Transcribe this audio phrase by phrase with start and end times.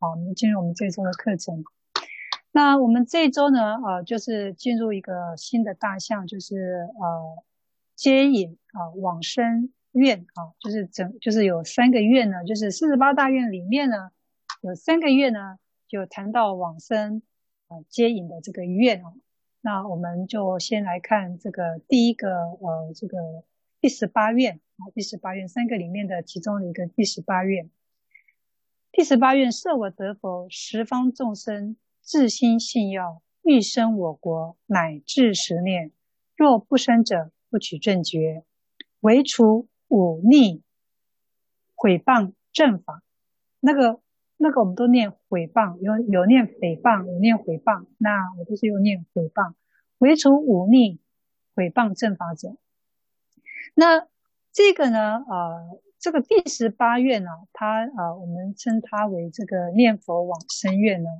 [0.00, 1.64] 好，我们进入我们这周的课程。
[2.52, 7.44] 那我们这周呢，呃，就是进入一个新的大项，就是呃，
[7.96, 14.12] 接引啊、呃，往生院啊，就是整，就是有三个院呢，就是四十八大院里面呢，
[14.60, 15.58] 有三个愿呢，
[15.88, 17.20] 就谈到往生
[17.66, 19.12] 呃接引的这个院啊。
[19.62, 23.18] 那我们就先来看这个第一个呃，这个
[23.80, 27.68] 第十八院啊，第十八院三个里面的其中的一个第十八院。
[28.98, 35.92] 第十八愿，设我得佛，十方众生至心信要，欲生我国，乃至十念。
[36.36, 38.42] 若不生者，不取正觉，
[38.98, 40.64] 唯除忤逆
[41.76, 43.04] 毁谤正法。
[43.60, 44.00] 那个
[44.36, 47.86] 那个，我们都念毁谤，有有念诽谤，有念毁谤。
[47.98, 49.54] 那我都是有念毁谤，
[49.98, 50.98] 唯除忤逆
[51.54, 52.56] 毁谤正法者。
[53.76, 54.08] 那
[54.50, 55.24] 这个呢？
[55.28, 55.80] 呃。
[56.00, 61.10] 这个第十八愿呢，它啊，我们称它为这个念佛往生愿呢。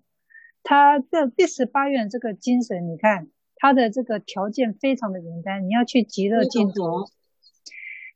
[0.63, 7.09] 它这第十八愿这个精神，你看它的这个条件非常的简单，你要去极乐净土。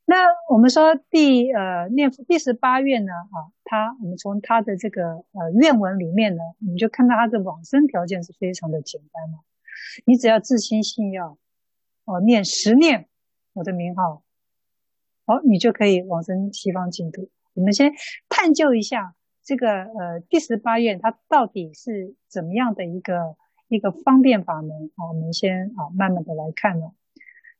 [0.05, 9.39] 那我们说第呃念佛第十八愿呢，啊，它我们从它的这个呃愿文里面呢，我们就看到它的往生条件是非常的简单嘛。
[10.05, 11.37] 你只要至心信要，
[12.05, 13.07] 哦，念十念
[13.53, 14.22] 我的名号。
[15.25, 17.29] 好，你就可以往生西方净土。
[17.53, 17.93] 我们先
[18.27, 23.37] 探究一下这个呃第十八愿，它到底是怎么样的一个
[23.69, 25.07] 一个方便法门啊？
[25.07, 26.91] 我们先啊慢慢的来看呢。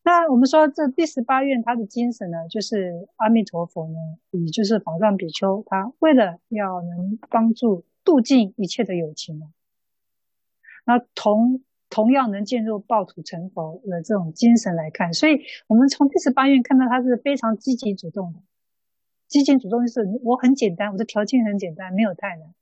[0.03, 3.97] 那我们说这第十八愿它的精神呢，就是阿弥陀佛呢，
[4.31, 9.45] 也就是宝藏比丘，他为了要能帮助度尽一切的有情呢，
[10.85, 11.61] 那同。
[11.93, 18.39] 同样能进入抱土成佛的这种精神来看，所以我们从第十八愿看到他是非常积极主动的。
[19.27, 22.55] 积极主动就是我很简单，我的条件很简单，没有太难，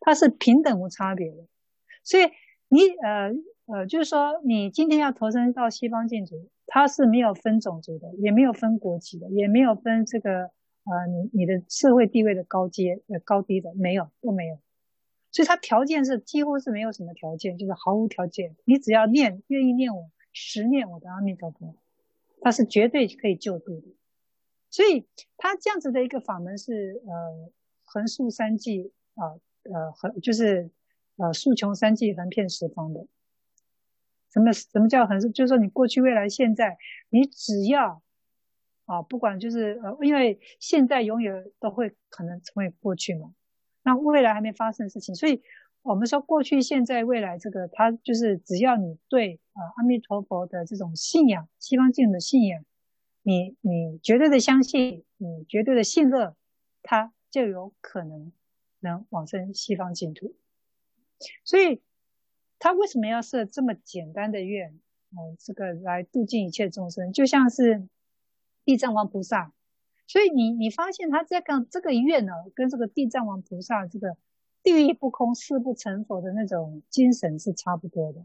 [0.00, 1.48] 他是平等无差别的。
[2.04, 2.30] 所以
[2.68, 3.32] 你呃
[3.66, 14.58] 呃，就是说你今天要投身到西方净土，他是没有分种族的，也没有分国籍的，也没有分这个呃你你的社会地位的高阶呃高低的，没有都没有。
[15.38, 18.56] 所以它条件是几乎是没有什么条件，就是毫无条件。
[18.64, 21.76] 你只要念，愿意念我，十念我的阿弥陀佛，
[22.40, 23.86] 它是绝对可以救度的。
[24.68, 25.06] 所以
[25.36, 27.52] 它这样子的一个法门是呃
[27.84, 30.72] 横竖三际啊呃横就是
[31.18, 33.06] 呃竖穷三际横遍十方的。
[34.32, 35.28] 什么什么叫横竖？
[35.28, 36.78] 就是说你过去、未来、现在，
[37.10, 38.02] 你只要
[38.86, 43.32] 啊不管就是呃因为现在永远都会可能成为过去嘛。
[43.88, 45.42] 那未来还没发生的事情，所以
[45.80, 52.62] 我们说过去、现在、未来，这个它就是只要你对啊阿弥陀佛的这种信仰、西方净土的信仰，
[53.22, 56.36] 你你绝对的相信，你绝对的信乐，
[56.82, 58.30] 它就有可能
[58.80, 60.34] 能往生西方净土。
[61.44, 61.80] 所以，
[62.58, 64.78] 他为什么要设这么简单的愿？
[65.16, 67.88] 哦，这个来度尽一切众生，就像是
[68.66, 69.54] 地藏王菩萨。
[70.08, 74.16] 所以你你发现他这个这个愿呢，跟这个地藏王菩萨这个
[74.62, 78.24] 地狱不空誓不成佛的那种精神是差不多的。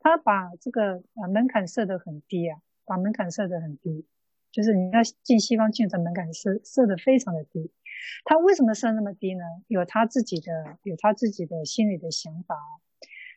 [0.00, 4.04] 他把这个呃门槛设得很低啊，把门槛设得很低，
[4.50, 7.70] 就是你要进西方净土门槛设设得非常的低。
[8.24, 9.44] 他为什么设那么低呢？
[9.68, 12.56] 有他自己的有他自己的心里的想法。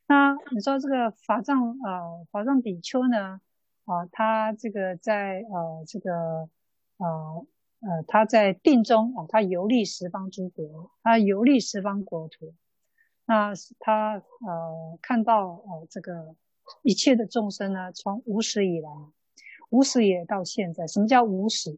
[0.08, 3.40] 那你说这个法藏呃法藏比丘呢
[3.86, 6.50] 啊、他这个在呃这个
[6.98, 7.46] 呃。
[7.86, 12.54] 呃，他在定中哦，他游历十方诸国，他游历十方国土，
[13.26, 16.34] 那他呃看到呃这个
[16.82, 18.90] 一切的众生呢，从无始以来，
[19.70, 21.78] 无始也到现在，什么叫无始？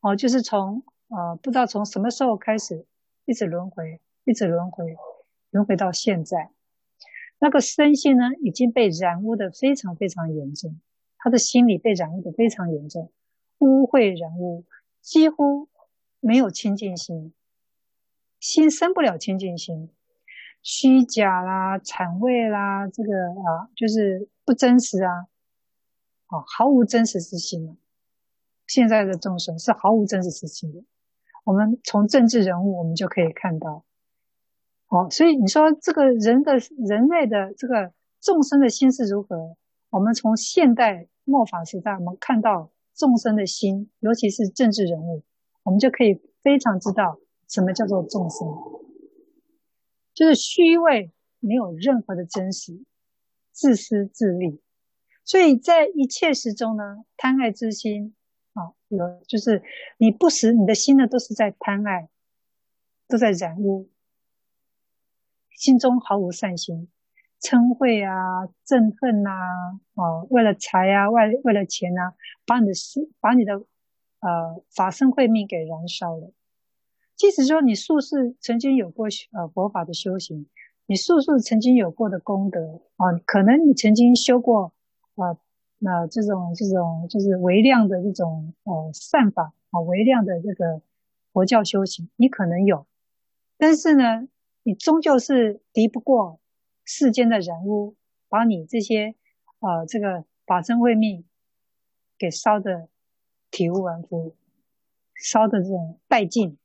[0.00, 2.86] 哦，就是从呃不知道从什么时候开始，
[3.26, 4.96] 一直轮回，一直轮回，
[5.50, 6.52] 轮回到现在，
[7.38, 10.80] 那个身心呢已经被染污的非常非常严重，
[11.18, 13.12] 他的心里被染污的非常严重，
[13.58, 14.64] 污秽染污。
[15.04, 15.68] 几乎
[16.18, 17.34] 没有清净心，
[18.40, 19.90] 心生不了清净心，
[20.62, 25.28] 虚假啦、谄媚啦，这个啊，就是不真实啊，
[26.28, 27.76] 啊，毫无真实之心啊。
[28.66, 30.82] 现在的众生是毫无真实之心的。
[31.44, 33.84] 我们从政治人物，我们就可以看到，
[34.88, 37.92] 哦，所以你说这个人的人类的这个
[38.22, 39.58] 众生的心是如何？
[39.90, 42.70] 我们从现代末法时代，我们看到。
[42.94, 45.22] 众生的心，尤其是政治人物，
[45.64, 47.18] 我们就可以非常知道
[47.48, 48.46] 什么叫做众生，
[50.14, 52.84] 就是虚伪，没有任何的真实，
[53.50, 54.60] 自私自利。
[55.24, 58.14] 所以在一切时中呢，贪爱之心
[58.52, 59.62] 啊，有就是
[59.98, 62.08] 你不时你的心呢都是在贪爱，
[63.08, 63.88] 都在染污。
[65.50, 66.88] 心中毫无善心，
[67.44, 69.30] 嗔恚啊、憎恨呐，
[69.92, 72.14] 哦，为了财啊、为为了钱啊，
[72.46, 73.52] 把你的事、把你的
[74.20, 76.32] 呃法身慧命给燃烧了。
[77.16, 80.46] 即使说你术士曾经有过呃佛法的修行，
[80.86, 84.72] 你术士曾经有过的功德啊，可能你曾经修过
[85.16, 85.36] 啊，
[85.78, 90.80] 那、这种这种就是微量的这种呃善法啊，微量的这个
[91.30, 92.86] 佛教修行，你可能有，
[93.58, 94.26] 但是呢，
[94.62, 96.40] 你终究是敌不过
[96.84, 97.96] 世间的人物，
[98.28, 99.14] 把你这些
[99.60, 101.24] 呃这个法身慧命
[102.18, 102.88] 给烧得
[103.50, 104.36] 体无完肤，
[105.14, 106.58] 烧的这种殆尽。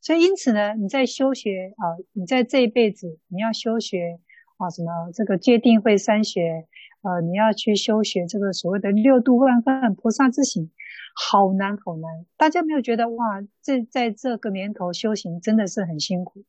[0.00, 4.20] 所以，因此呢，你在修学啊，你在这一辈子，你要修学
[4.58, 6.66] 啊，什么这个戒定慧三学，
[7.00, 10.70] 呃，你要去修学这个所谓的六度万行菩萨之行，
[11.14, 12.26] 好难好难。
[12.36, 16.44] 大家没有觉得哇，这在这个年头修行真的是很辛苦。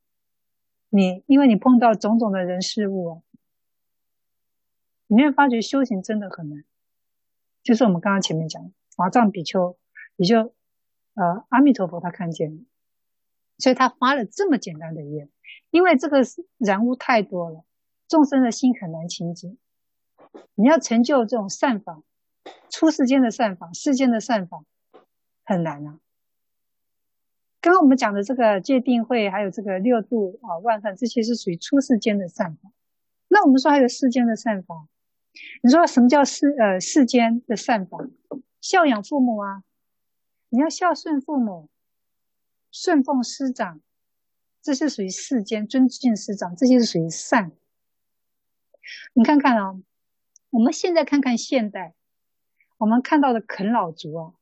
[0.95, 3.21] 你因为你碰到种种的人事物啊，
[5.07, 6.63] 你会发觉修行真的很难。
[7.63, 9.77] 就是我们刚刚前面讲，华藏比丘，
[10.15, 10.53] 也就
[11.15, 12.63] 呃阿弥陀佛他看见了。
[13.57, 15.29] 所以他发了这么简单的愿，
[15.69, 16.21] 因为这个
[16.59, 17.65] 染污太多了，
[18.07, 19.57] 众生的心很难清净。
[20.53, 22.01] 你要成就这种善法，
[22.69, 24.63] 出世间的善法，世间的善法
[25.43, 25.99] 很难啊。
[27.65, 32.69] 刚刚我们讲的这个戒定慧，还有这个六度啊万行，这些是属于出世间的善法。
[33.27, 34.87] 那我们说还有世间的善法，
[35.63, 37.97] 你说什么叫世呃世间的善法？
[38.61, 39.63] 孝养父母啊，
[40.49, 41.67] 你要孝顺父母。
[42.71, 43.81] 顺奉师长，
[44.61, 47.51] 这是属于世间尊敬师长，这些是属于善。
[49.13, 49.81] 你看看啊、哦，
[50.51, 51.95] 我们现在看看现代，
[52.77, 54.33] 我们看到的啃老族啊，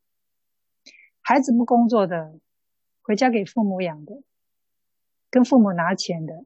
[1.22, 2.34] 孩子不工作的，
[3.04, 4.24] 回家给父母养的，
[5.30, 6.46] 跟父母拿钱的。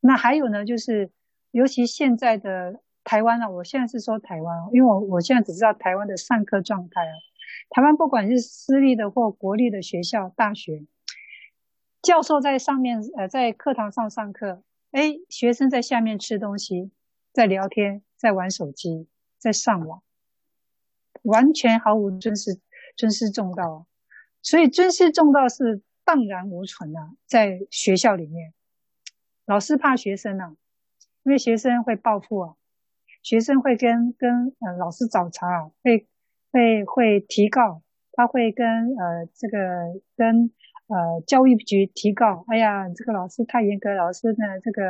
[0.00, 1.12] 那还有呢，就是
[1.52, 7.14] 尤其现在的台湾啊，我现在是说台湾，因为我我现在只知道台湾的上课状态啊。
[7.70, 10.86] 台湾不管是私立的或国立的学校、大学，
[12.00, 16.90] 教授在上面，呃，在课堂上上课，哎，学生在下面吃东西，
[17.32, 19.06] 在聊天，在玩手机，
[19.38, 20.02] 在上网，
[21.22, 22.58] 完全毫无尊师
[22.96, 23.86] 尊师重道，
[24.42, 28.52] 所以尊师重道是荡然无存啊，在学校里面，
[29.46, 30.56] 老师怕学生啊，
[31.22, 32.56] 因为学生会报复啊，
[33.22, 36.06] 学生会跟跟呃老师找茬啊，会。
[36.54, 39.58] 会会提告，他会跟呃这个
[40.18, 40.52] 跟
[40.86, 42.44] 呃教育局提告。
[42.48, 44.82] 哎呀，这个老师太严格，老师呢这个，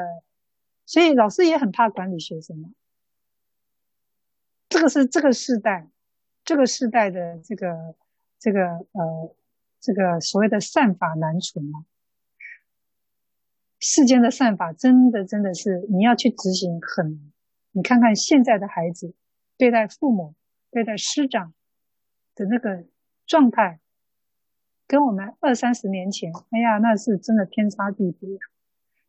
[0.86, 2.72] 所以老师也很怕管理学生嘛。
[4.70, 5.88] 这个是这个世代，
[6.44, 7.94] 这个世代的这个
[8.40, 8.60] 这个
[8.90, 9.36] 呃
[9.82, 11.84] 这个所谓的善法难存啊。
[13.78, 17.32] 世间的善法真的真的是你要去执行很难。
[17.72, 19.14] 你看看现在的孩子
[19.58, 20.34] 对待父母。
[20.74, 21.52] 对待师长
[22.34, 22.86] 的那个
[23.26, 23.78] 状态，
[24.86, 28.38] 跟我们二三十年前，哎呀，那是真的天差地别。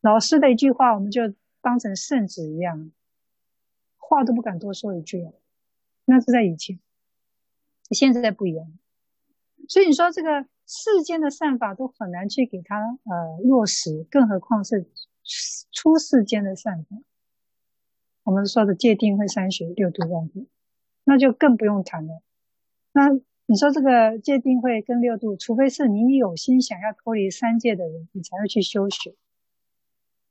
[0.01, 2.91] 老师的一句话，我们就当成圣旨一样，
[3.95, 5.25] 话都不敢多说一句。
[6.03, 6.81] 那是在以前，
[7.91, 8.67] 现在不一样。
[9.69, 14.89] 所以你说这个世间的善法都很难去给他呃落实，更何况是
[15.71, 16.97] 出世间的善法。
[18.23, 20.47] 我们说的戒定慧三学六度万行。
[21.05, 22.21] 那就更不用谈了。
[22.93, 23.09] 那
[23.45, 29.13] 你说这个戒定慧跟六度，除非是你有心想要脱离三界的人，你才会去修学，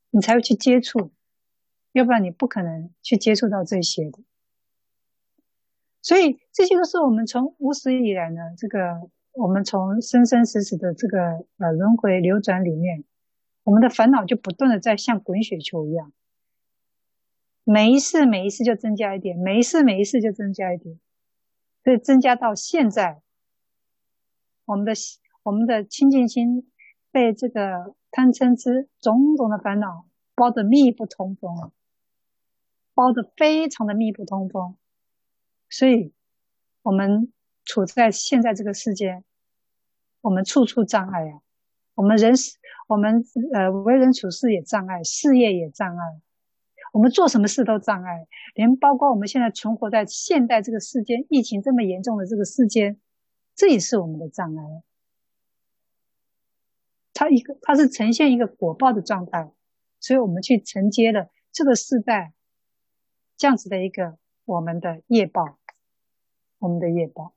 [0.08, 1.12] 你才会去接触，
[1.92, 4.20] 要不然你不可能去接触到这些的。
[6.00, 13.04] 所以这些都是我们从无始以来呢，这个我们从生生死死的这个呃轮回流转里面，
[13.64, 16.12] 我们的烦恼就不断的在像滚雪球一样。
[17.64, 20.98] 每一次每一次就增加一点，每一次每一次就增加一点，
[21.84, 23.22] 所以增加到现在，
[24.64, 24.92] 我们的
[25.44, 26.70] 我们的清净心
[27.10, 31.72] 被这个贪嗔痴种种的烦恼包得密不通风了，
[32.94, 34.76] 包得非常的密不通风，
[35.70, 36.12] 所以
[36.82, 37.32] 我们
[37.64, 39.22] 处在现在这个世界，
[40.20, 41.40] 我们处处障碍啊，
[41.94, 42.34] 我们人
[42.88, 46.20] 我们呃为人处事也障碍，事业也障碍。
[46.92, 53.00] 我们做什么事都障碍，连包括我们现在存活在现代这个世间，疫情这么严重的这个世间，
[53.54, 54.82] 这也是我们的障碍。
[57.14, 59.52] 它一个，它是呈现一个果报的状态，
[60.00, 62.34] 所以我们去承接了这个世代
[63.38, 65.58] 这样子的一个我们的业报，
[66.58, 67.34] 我们的业报。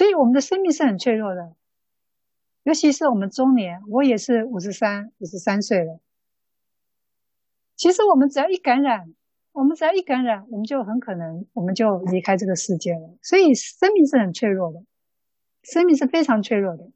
[0.00, 1.54] 所以我们的生命是很脆弱的，
[2.62, 6.00] 尤其是我们中年，我也是五十三、五十三岁了。
[7.76, 9.12] 其实我们只要一感染，
[9.52, 13.14] 我们只要一感染，我们就很可能我们就离开这个世界了。
[13.20, 14.82] 所以生命是很脆弱的，
[15.64, 16.90] 生命是非常脆弱的。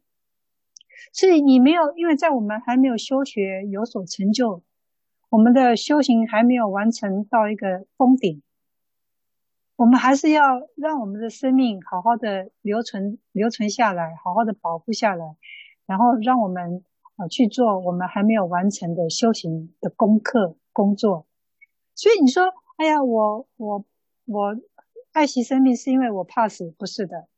[1.12, 4.62] 所以你没有，因为在我们还没有修学有所成就，
[5.28, 8.40] 我们的修行还没有完成到一个峰顶，
[9.76, 15.36] 我们还是要让我们的生命好好的留存留存下来，好好的保护下来，
[15.86, 16.84] 然后让我们
[17.16, 20.56] 啊去做我们还没有完成的修行的功课。
[20.76, 21.24] 工作，
[21.94, 23.84] 所以你说，哎呀，我我
[24.24, 24.56] 我
[25.12, 27.28] 爱惜生命是因为我怕死，不是的。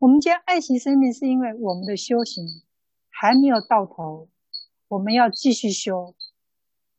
[0.00, 2.46] 我们将爱惜生命是因为我们的修行
[3.10, 4.30] 还没有到头，
[4.88, 6.14] 我们要继续修，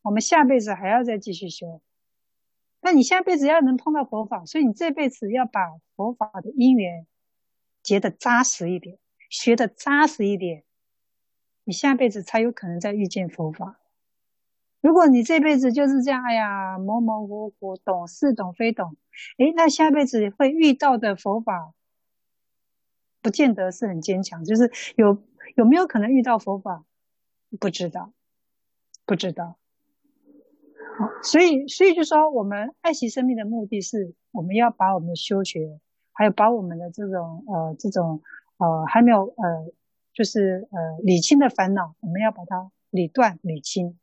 [0.04, 1.82] 我们下辈子还要再继续修。
[2.88, 5.60] 那你下辈子要能碰到佛法，所以你这辈子要把
[5.98, 7.06] 佛法的因缘
[7.84, 8.98] 结得扎实一点，
[9.30, 10.64] 学得扎实一点，
[11.66, 13.78] 你下辈子才有可能再遇见佛法。
[14.80, 18.96] 如果你这辈子就是这样，哎呀，模模糊糊，懂是懂非懂，
[19.38, 21.74] 诶，那下辈子会遇到的佛法，
[23.22, 24.46] 不见得是很坚强。
[24.46, 25.22] 就是有
[25.58, 26.86] 有没有可能遇到佛法，
[27.60, 28.14] 不知道，
[29.06, 29.58] 不知道。
[31.22, 35.80] 所以所以就说，我们爱惜生命的目的是，我们要把我们的修学，
[36.14, 38.22] 还有把我们的这种呃这种
[38.58, 39.72] 呃还没有呃
[40.14, 43.98] 就是呃理清的烦恼，我们要把它理断理清。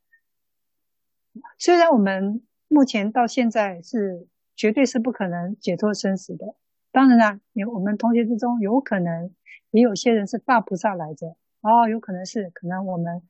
[1.59, 6.55] 虽然我们目前到现在是绝对是不可能解脱生死的，
[6.93, 9.35] 当然啦，有我们同学之中有可能
[9.71, 13.23] 也有些人是大菩萨来着哦，有可能是可能我们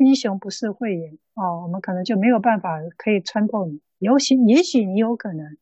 [0.00, 5.58] 英雄不是慧眼哦，我们可能就没有办法可以穿透你，尤其也许你有可能，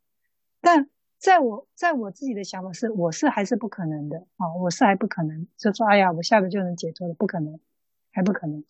[0.61, 7.59] 但在我在我自己的想法是，我是还是不可能的啊、哦，我是还不可能，就说哎呀，我下个就能解脱了，不可能，
[8.13, 8.65] 还不可能。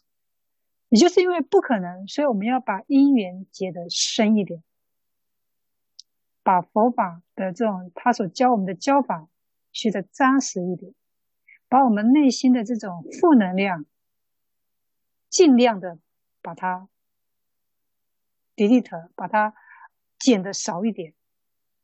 [0.88, 4.62] 也就是因为不可能，所以我们要把因缘结得深一点，
[6.42, 9.28] 把佛法的这种他所教我们的教法
[9.70, 10.94] 学得扎实一点，
[11.68, 13.84] 把我们内心的这种负能量
[15.28, 15.98] 尽量的
[16.42, 16.88] 把它
[18.56, 19.54] delete，把它
[20.18, 21.14] 减的少一点。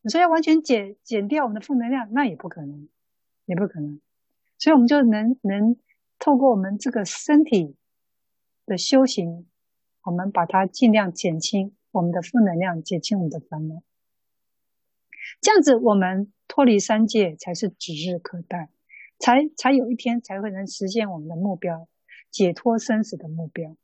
[0.02, 2.88] 你说要完全减减掉我们的负能量，那也不可能，
[3.44, 4.00] 也不可能。
[4.58, 5.76] 所以我们就能能
[6.18, 7.76] 透过我们这个身体。
[8.66, 9.46] 的修行，
[10.04, 13.82] 我们把它尽量减轻我们的负能量，减轻我们的烦恼。
[15.42, 18.70] 这样子，我们脱离三界才是指日可待，
[19.18, 21.86] 才才有一天才会能实现我们的目标，
[22.34, 23.76] 解脱生死的目标。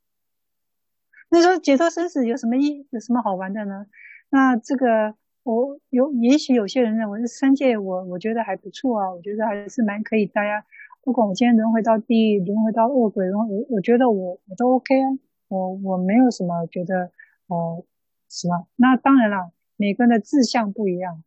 [1.31, 3.87] 那说解脱生死有什么意，有什么好玩的呢？
[4.31, 5.15] 那这个
[5.45, 10.67] 我有，也许有些人认为是三界我，我觉得还不错啊，我觉得还是蛮可以大家。
[11.03, 15.07] 不管我今天轮回到地狱，轮回到恶鬼，轮我我觉得我我都 OK 啊，
[15.47, 17.13] 我我没有什么觉得
[17.47, 17.85] 呃
[18.29, 18.67] 什么。
[18.75, 21.23] 那当然了，每个人的志向不一样，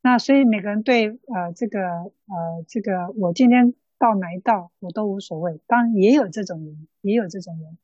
[0.00, 5.60] 那所以每个人对呃这个呃这个我今天到哪一道我都无所谓。
[5.68, 7.78] 当然也有这种人，也有这种人。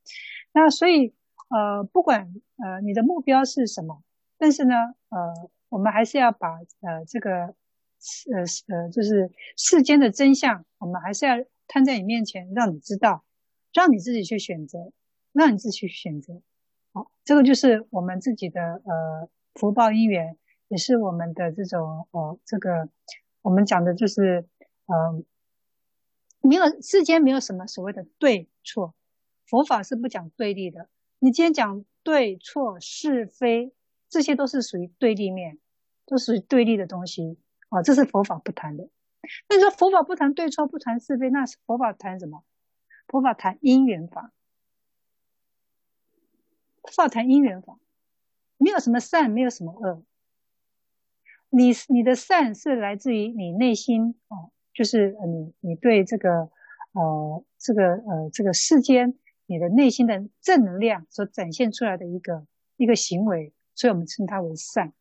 [0.53, 1.15] 那所以
[1.51, 4.03] 呃不管呃你的目标是什么，
[4.37, 4.75] 但是呢
[5.11, 7.55] 呃我们还是要把呃这个。
[8.31, 11.35] 呃呃，就是世间的真相，我们还是要
[11.67, 13.25] 摊在你面前，让你知道，
[13.73, 14.93] 让你自己去选择，
[15.33, 16.41] 让你自己去选择。
[16.93, 20.37] 好，这个就是我们自己的呃福报因缘，
[20.69, 22.89] 也是我们的这种呃这个
[23.43, 24.47] 我们讲的就是
[24.85, 25.25] 呃
[26.47, 28.95] 没有世间没有什么所谓的对错，
[29.47, 30.89] 佛法是不讲对立的。
[31.19, 33.73] 你今天讲对错是非，
[34.09, 35.59] 这些都是属于对立面，
[36.05, 37.39] 都属于对立的东西。
[37.69, 38.89] 哦，这是佛法不谈的。
[39.49, 42.45] 那你说佛法不谈对错，不谈是非，那是佛法谈什么？
[43.09, 44.33] 佛法谈因缘法。
[46.83, 47.79] 佛法谈因缘法，
[48.59, 50.05] 没有什么善，没有什么恶。
[51.49, 56.51] 你你的善是来自于你内心哦，就是你你对这个
[56.93, 64.93] 呃这个呃这个世间你的内心的正能量所展现出来的一个一个行为，所以我们称它为善。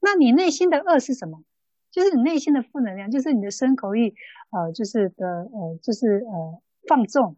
[0.00, 1.44] 那你内心的恶是什么？
[1.90, 4.14] 就是你内心的负能量，就是你的身口意，
[4.50, 7.36] 呃，就是的，呃，就是呃放纵，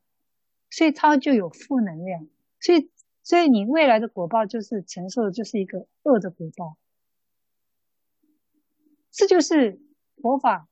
[0.70, 2.26] 所以它就有负能量，
[2.60, 2.90] 所以
[3.22, 6.76] 所以你未来的果报就是承受的就是一个恶的果报，
[9.10, 9.80] 这就是
[10.20, 10.68] 佛法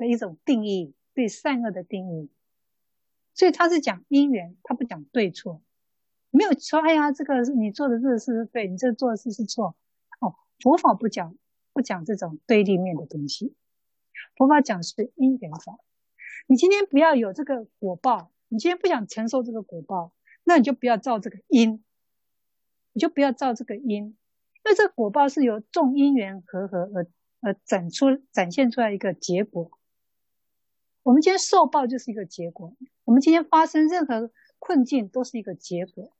[0.00, 2.28] 的一种定义，对善恶的定义，
[3.34, 5.62] 所以他是讲因缘，他不讲对错，
[6.30, 9.76] 没有说哎呀，这个你做的这个事是对，你这做的事是错，
[10.18, 11.36] 哦，佛法不讲。
[11.72, 13.54] 不讲这种对立面的东西，
[14.36, 15.78] 佛法讲是因缘法。
[16.48, 21.84] 你今天不要有这个果报，你今天不想承受这个果报，那你就不要造这个因，
[22.92, 24.16] 你就不要造这个因，因
[24.64, 27.06] 为这个果报是由众因缘和合而
[27.40, 29.70] 而展出展现出来一个结果。
[31.02, 36.12] 我们今天受报就是一个结果，我们今天发生任何困境都是一个结果，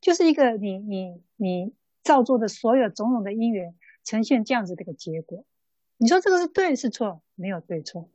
[0.00, 3.74] 就是一个你你你造作的所有种种的因缘
[4.04, 5.44] 呈现这样子的一个结果。
[5.96, 7.22] 你说这个是对是错？
[7.34, 8.08] 没有对错。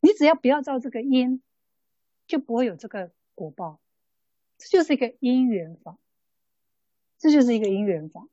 [0.00, 1.42] 你只要不要造这个因，
[2.26, 3.80] 就不会有这个果报。
[4.58, 5.98] 这就是一个因缘法，
[7.18, 8.28] 这就是一个因缘法。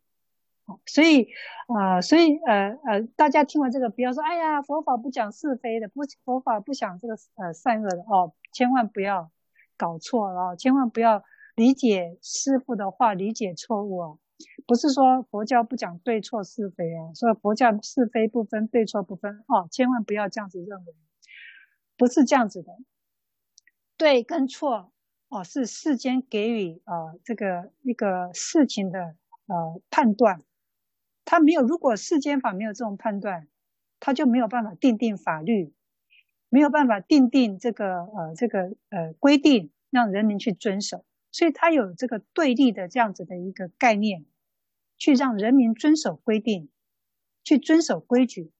[0.85, 1.27] 所以，
[1.67, 9.31] 啊、所以，呃，呃，大家听完这个，不要说，哎呀，佛法不讲是非的，不，佛法不讲这个，呃，善恶的哦，千万不要
[9.77, 11.23] 搞错了，千万不要
[11.55, 14.19] 理解师傅的话，理解错误哦。
[14.65, 20.95] 不是说佛教不讲对错是非哦，所以佛教是非不分，对错不分哦，千万不要这样子认为，
[21.95, 22.71] 不是这样子的，
[23.97, 24.91] 对跟错
[25.29, 30.41] 哦，是世间给予啊、呃、这个一个事情的呃判断。
[31.25, 33.47] 他没有，如果世间法没有这种判断，
[33.99, 35.73] 他就没有办法定定法律，
[36.49, 41.05] 没有办法定定这个呃这个呃规定，让人民去遵守。
[41.31, 44.25] 所以他有这个对立的这样子的一个概念，
[44.97, 46.69] 去让人民遵守规定，
[47.43, 48.51] 去遵守规矩，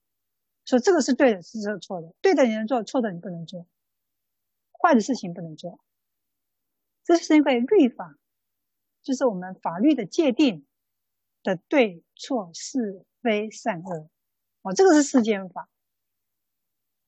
[0.64, 3.66] 说这个是对的，是这个错的，对的你能做，错的你不能做，
[4.80, 5.80] 坏的事情不能做。
[7.04, 8.16] 这是因为律法，
[9.02, 10.64] 就是我们法律的界定。
[11.42, 14.08] 的对错是非善恶，
[14.62, 15.68] 哦，这个是世间法，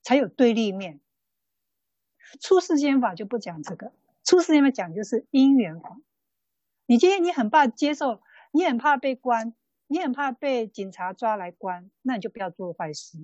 [0.03, 1.01] 才有对立面。
[2.41, 3.93] 出世间法就不讲这个，
[4.25, 6.01] 出世间法讲就是因缘法。
[6.87, 9.55] 你今天你很怕接受，你很怕被关，
[9.87, 13.19] 你很怕被警察抓来关，那你就不要做坏事，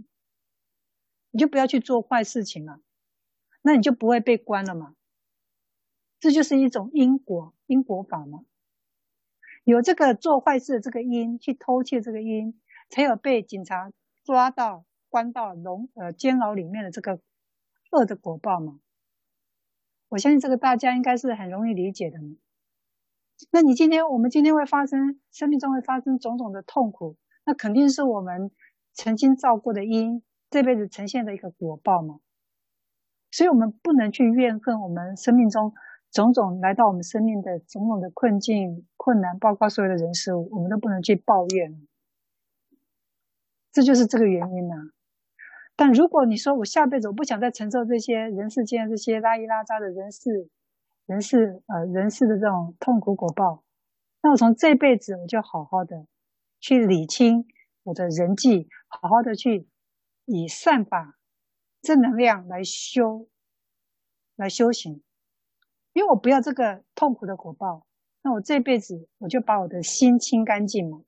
[1.31, 2.81] 你就不要去做坏事情了，
[3.63, 4.95] 那你就不会被关了嘛。
[6.21, 8.45] 这就是一种因果，因果法嘛。
[9.71, 13.93] 有这个做坏事的这个因，去偷窃这个因，才有被警察
[14.25, 17.21] 抓到关到笼呃监牢里面的这个
[17.93, 18.81] 恶的果报嘛。
[20.09, 22.19] 我相信这个大家应该是很容易理解的。
[23.51, 28.51] 那你今天我们今天会发生生命中会发生种种的痛苦，那肯定是我们
[28.93, 32.19] 曾经造过的因，这辈子呈现的一个果报嘛。
[33.31, 35.73] 所以我们不能去怨恨我们生命中。
[36.13, 41.87] 种种来到我们生命的种种的困境、困难，包括所有的人事物，我们都不能去抱怨，
[43.73, 44.75] 这就是这个原因呢、
[45.77, 50.49] 但如果你说我下辈子我不想再承受这些人世间这些拉一拉杂的人事、
[51.07, 53.63] 人事呃人事的这种痛苦果报，
[54.23, 56.07] 那我从这辈子我就好好的
[56.61, 57.47] 去理清
[57.85, 59.69] 我的人际，好好的去
[60.27, 61.17] 以善法、
[61.81, 63.29] 正能量来修、
[64.37, 65.03] 来修行。
[65.93, 67.87] 因为我不要这个痛苦的果报，
[68.23, 71.03] 那我这辈子我就把我的心清干净嘛，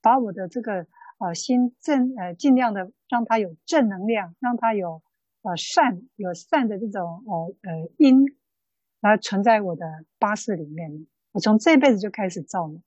[0.00, 0.86] 把我的这个
[1.18, 5.02] 呃心正呃尽量的让它有正能量，让它有
[5.42, 8.24] 呃善有善的这种呃呃因
[9.00, 9.84] 来存在我的
[10.18, 11.06] 八识里面。
[11.32, 12.80] 我从这辈子就开始造了，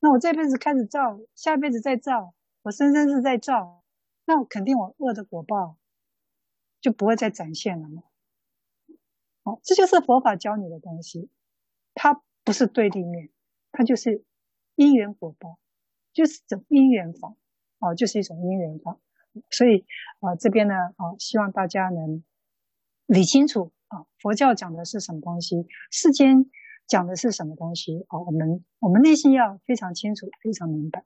[0.00, 3.82] 那我这辈子开始造，下辈子再造，我生生世在造，
[4.24, 5.76] 那我肯定我恶的果报
[6.80, 8.04] 就不会再展现了嘛。
[9.44, 11.30] 哦，这就是佛法教你的东西，
[11.94, 13.30] 它不是对立面，
[13.72, 14.24] 它就是
[14.74, 15.58] 因缘果报，
[16.12, 17.34] 就是这种因缘法，
[17.78, 18.98] 哦，就是一种因缘法。
[19.50, 19.84] 所以
[20.20, 22.24] 啊、这边呢，啊、希望大家能
[23.06, 26.50] 理清楚啊、佛教讲的是什么东西，世间
[26.86, 31.04] 讲的是什么东西啊、我们我们内心要非常清楚，非常明白。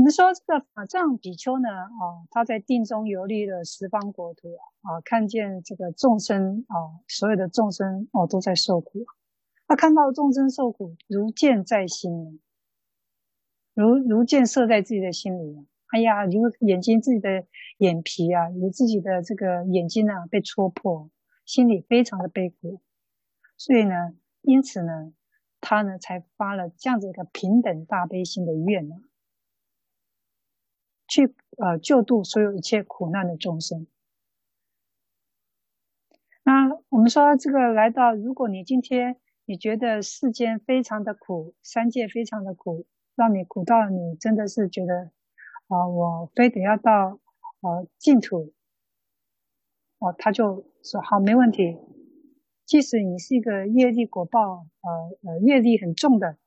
[0.00, 4.48] 我们说这个法藏比丘呢，啊，他在定中游历了十方国土
[4.80, 9.04] 啊，看见这个众生啊，所有的众生哦都在受苦，
[9.66, 12.40] 他看到众生受苦，如箭在心，
[13.74, 17.44] 如如箭射在自己的心里，哎呀，如眼睛自己的
[17.76, 21.10] 眼皮啊，如自己的这个眼睛啊被戳破，
[21.44, 22.80] 心里非常的悲苦，
[23.58, 25.12] 所以呢，因此呢，
[25.60, 28.96] 他呢才发了这样子一个平等大悲心的愿呢。
[31.10, 33.88] 去呃救度所有一切苦难的众生。
[36.44, 45.10] 那我们说这个来到，如果你今天你觉得世间非常的苦，三界非常的苦，让你苦到你真的是觉得
[45.66, 47.18] 啊、我非得要到
[47.60, 48.52] 呃净土，
[49.98, 51.76] 哦，他就说好，没问题。
[52.64, 56.38] 即使你是一个业力果报呃呃业力很重的，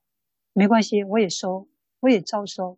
[0.53, 1.67] 没关系，我也收，
[1.99, 2.77] 我也招收。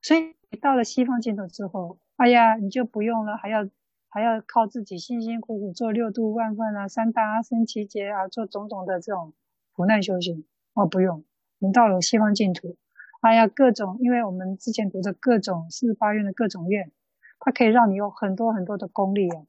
[0.00, 0.34] 所以。
[0.54, 3.68] 到了西方净土之后，哎呀，你就不用了，还要
[4.08, 9.32] 还要靠自己辛辛苦苦做六度万分啊，三大阿僧只劫啊，做种种的这种
[9.72, 11.24] 苦难修行哦，不用。
[11.58, 12.76] 你到了西方净土，
[13.20, 16.92] 哎呀，各种，因为我们之前读的各种四十八愿的各种愿，
[17.40, 19.42] 它可以让你有很多很多的功力啊，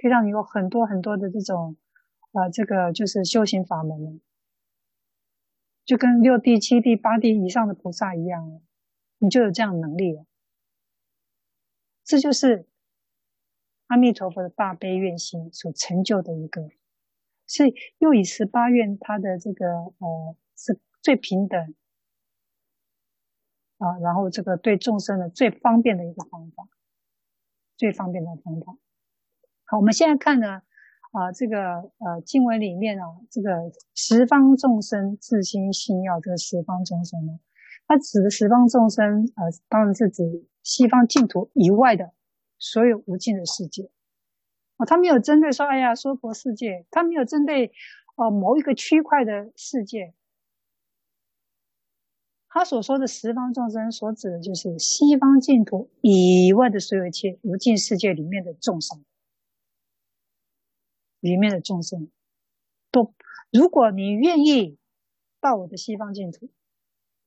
[0.00, 1.76] 可以让你有很多很多的这种
[2.32, 4.20] 啊、呃，这个就是修行法门，
[5.84, 8.60] 就跟六地、七地、八地以上的菩萨一样，
[9.18, 10.24] 你就有这样的能力了。
[12.04, 12.66] 这就是
[13.86, 16.68] 阿弥陀佛的大悲愿心所成就的一个，
[17.46, 21.74] 所以又以十八愿他的这个呃是最平等
[23.78, 26.68] 啊，然后这个对众生的最方便的一个方法，
[27.76, 28.76] 最方便的方法。
[29.64, 30.62] 好，我们现在看呢
[31.12, 37.38] 啊这个呃经文里面啊这个十方众生自心信要这个十方众生呢，
[37.86, 40.46] 它指的十方众生呃当然是指。
[40.62, 42.12] 西方净土以外的
[42.58, 43.90] 所有无尽的世界，
[44.76, 47.72] 哦，他没有针对说，哎呀，娑婆世界，他没有针对
[48.14, 50.14] 哦某一个区块的世界，
[52.48, 59.04] 他所说的十方众生所指的就是西方净土以外的所有一切无尽世界里面的众生，
[61.18, 62.08] 里面的众生
[62.92, 63.12] 都，
[63.50, 64.78] 如果你愿意
[65.40, 66.50] 到我的西方净土，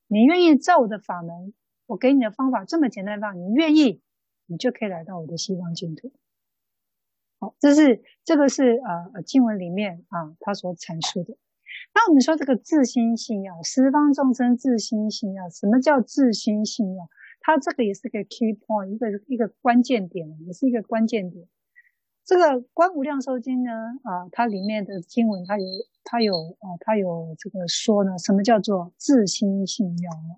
[0.08, 1.54] 你愿意照我的法门。
[1.86, 4.02] 我给你的方法这么简单吧，你愿意，
[4.45, 6.12] 你就可以来到我的西方净土。
[7.39, 8.80] 好，这是这个是
[9.13, 11.38] 呃经文里面啊他所阐述的。
[11.93, 17.10] 那我们说这个自心信要，十方众生自心信要，什么叫自心信要？
[17.41, 21.48] 它这个也是个 key point，一个一个关键点，也是一个关键点。
[22.24, 23.71] 这个《观无量寿经》呢
[24.04, 25.65] 啊，它里面的经文它有
[26.04, 30.38] 它有啊它有这个说呢，什么叫做自心信要呢？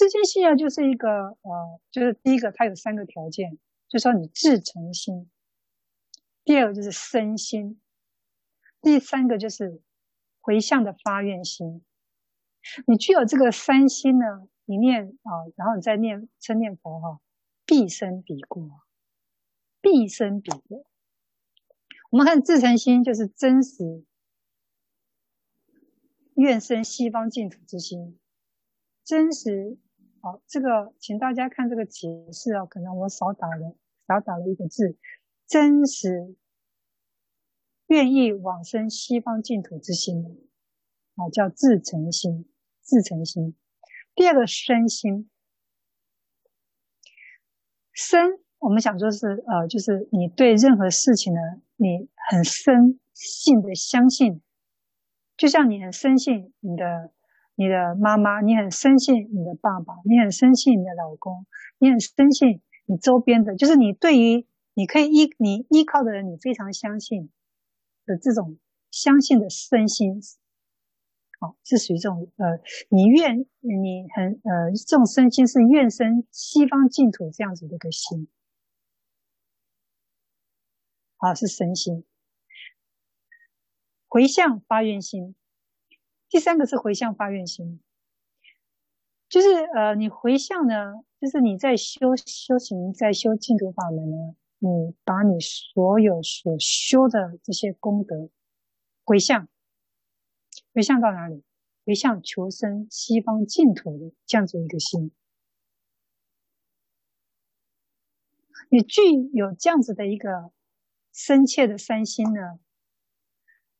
[0.00, 5.28] 自心信仰就是一个呃，就是第一个，它有三个条件，就说你自诚心；
[6.42, 7.78] 第二个就是身心；
[8.80, 9.82] 第三个就是
[10.40, 11.84] 回向的发愿心。
[12.86, 17.20] 你具有这个三心呢，你念啊、然后你再念称念佛哈，
[17.66, 18.80] 必生彼国，
[19.82, 20.86] 必生彼国。
[22.08, 24.06] 我们看自诚心，就是真实
[26.36, 28.18] 愿生西方净土之心，
[29.04, 29.76] 真实。
[30.22, 33.74] 好，这个请大家看这个解释啊，可能我少打了
[34.06, 34.98] 少打了一个字，
[35.46, 36.36] 真实
[37.86, 40.46] 愿意往生西方净土之心，
[41.14, 42.46] 啊，叫自诚心，
[42.82, 43.56] 自诚心。
[44.14, 45.30] 第二个身心，
[47.92, 51.40] 身我们想说是呃，就是你对任何事情呢，
[51.76, 54.42] 你很深信的相信，
[55.38, 57.10] 就像你很深信你的。
[57.54, 61.46] 你的妈妈，你很深信你的爸爸，你很深信你的老公，
[61.78, 67.30] 你很深信你周边的，就是你对于你可以依你依靠的人，你非常相信
[68.06, 68.58] 的这种
[68.90, 70.20] 相信的身心，
[71.38, 78.28] 好，是属于这种呃，你愿你很呃，这种身心是愿生西方净土这样子的一个心，
[81.18, 82.04] 好，是身心，
[84.08, 85.34] 回向发愿心。
[86.30, 87.80] 第三个是回向发愿心，
[89.28, 98.30] 就是呃，你回向呢，就是你在修修行，在修净土法门呢，你把你所有所修的这些功德
[99.04, 99.48] 回向，
[100.72, 101.42] 回向到哪里？
[101.84, 105.10] 回向求生西方净土的这样子一个心，
[108.68, 110.52] 你具有这样子的一个
[111.12, 112.60] 深切的三心呢，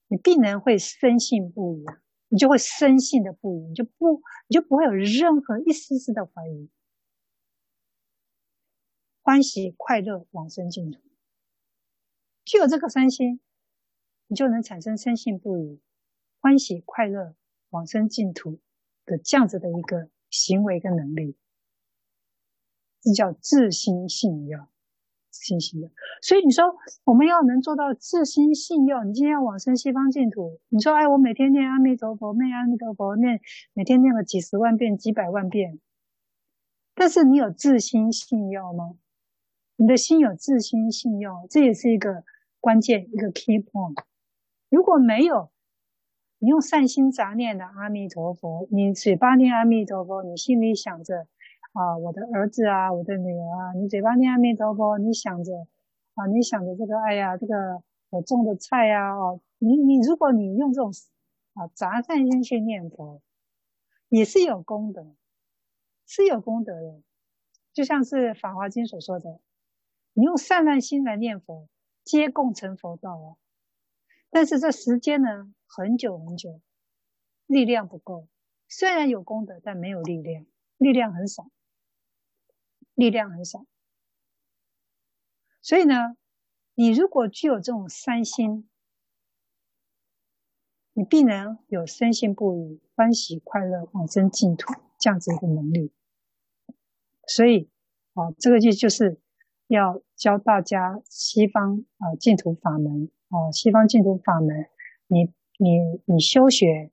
[0.09, 1.85] 你必然会深信不疑。
[2.33, 6.71] 你就会深信的不疑，你就不，你就不会有任何一丝丝的怀疑，
[9.21, 11.01] 欢喜快乐往生净土。
[12.45, 13.41] 具有这个三心，
[14.29, 15.81] 你就能产生深信不疑、
[16.39, 17.35] 欢喜快乐
[17.71, 18.61] 往生净土
[19.05, 21.37] 的这样子的一个行为跟能力，
[23.03, 24.70] 这叫自心信要。
[25.31, 25.91] 信心的，
[26.23, 26.65] 所以你说
[27.05, 33.41] 我们要能做到自心信要，你今天要往生西方净土，你说哎，我每天念阿弥陀佛，念阿弥陀佛，念
[33.73, 35.79] 每天念了几十万遍、几百万遍，
[36.95, 38.97] 但是你有自心信要吗？
[39.77, 42.25] 你的心有自心信要，这也是一个
[42.61, 44.03] 关键，一个 key point。
[44.69, 45.51] 如果没有，
[46.39, 51.29] 你用善心杂念的阿弥陀佛，你嘴巴念阿弥陀佛，你心里想着。
[51.73, 55.67] 啊，我的儿子啊，我的女儿啊，你嘴巴念阿弥陀佛，你想着
[56.15, 60.93] 啊，你想着这个，哎呀，这个我种的菜呀，哦，你你如果你用这种
[61.55, 63.23] 啊杂善心去念佛，
[64.09, 65.15] 也是有功德，
[66.07, 67.03] 是有功德的，
[67.73, 69.39] 就像是《法华经》所说的，
[70.13, 71.69] 你用善善心来念佛，
[72.03, 73.37] 皆共成佛道哦。
[74.31, 76.61] 但是这时间呢，很久很久，
[77.47, 78.27] 力量不够。
[78.69, 80.47] 虽然有功德，但没有力量，
[80.79, 81.49] 力量很少，
[83.01, 83.65] 力量很少。
[85.63, 86.17] 所以呢，
[86.75, 88.69] 你如果具有这种三心，
[90.93, 95.93] 你必能有深信不疑、欢喜快乐、往生净土这样子一个能力。
[97.27, 97.71] 所以，
[98.13, 99.19] 啊，这个就就是
[99.67, 104.69] 要教大家西方啊净土法门啊，西方净土法门，
[105.07, 106.91] 你你你修学。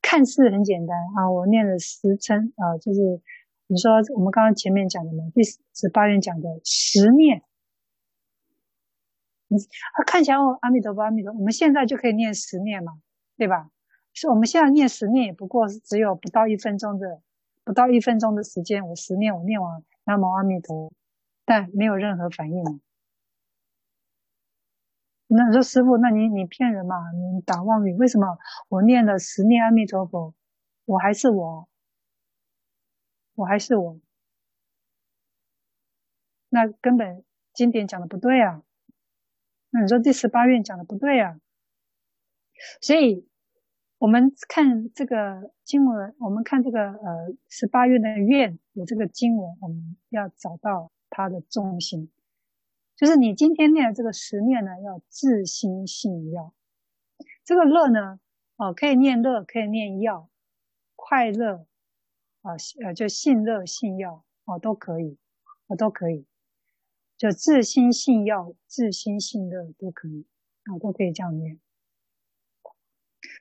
[0.00, 3.20] 看似很简单啊，我念了十称啊，就是
[3.68, 7.42] 你说我们刚刚前面讲的嘛，第十八愿讲的十念，
[9.46, 12.94] 你啊看起来哦，阿弥陀佛，阿弥陀佛，我们现在就可以念十念嘛，
[13.36, 13.70] 对吧？
[14.14, 17.20] 是我们现在念十念，也不过只有不到一分钟的，
[17.62, 20.90] 不到一分钟的时间，我十念我念完，南无阿弥陀，
[21.44, 22.80] 但没有任何反应。
[25.26, 26.96] 那你说师傅，那你你骗人嘛？
[27.12, 27.92] 你打妄语？
[27.94, 28.38] 为什么
[28.70, 30.34] 我念了十念阿弥陀佛，
[30.86, 31.68] 我还是我，
[33.38, 34.00] 我还是我？
[36.48, 38.64] 那根本经典讲的不对啊！
[39.70, 41.38] 那你说第十八愿讲的不对啊？
[42.80, 43.28] 所以
[43.98, 52.10] 我们看这个经文，我们看这个呃十八愿的愿有这个经文，我们要找到它的重心。
[52.96, 56.52] 就是你今天念的这个十念呢，要自心信要。
[57.44, 58.18] 这个乐呢，
[58.56, 60.28] 哦，可以念乐，可以念要，
[60.96, 61.64] 快乐，
[62.48, 65.18] 啊，呃，就信乐信要，哦，都可以，
[65.66, 66.24] 哦，都可以，
[67.18, 70.24] 就自心信要，自心信乐都可以，
[70.64, 71.60] 啊，都可以这样念。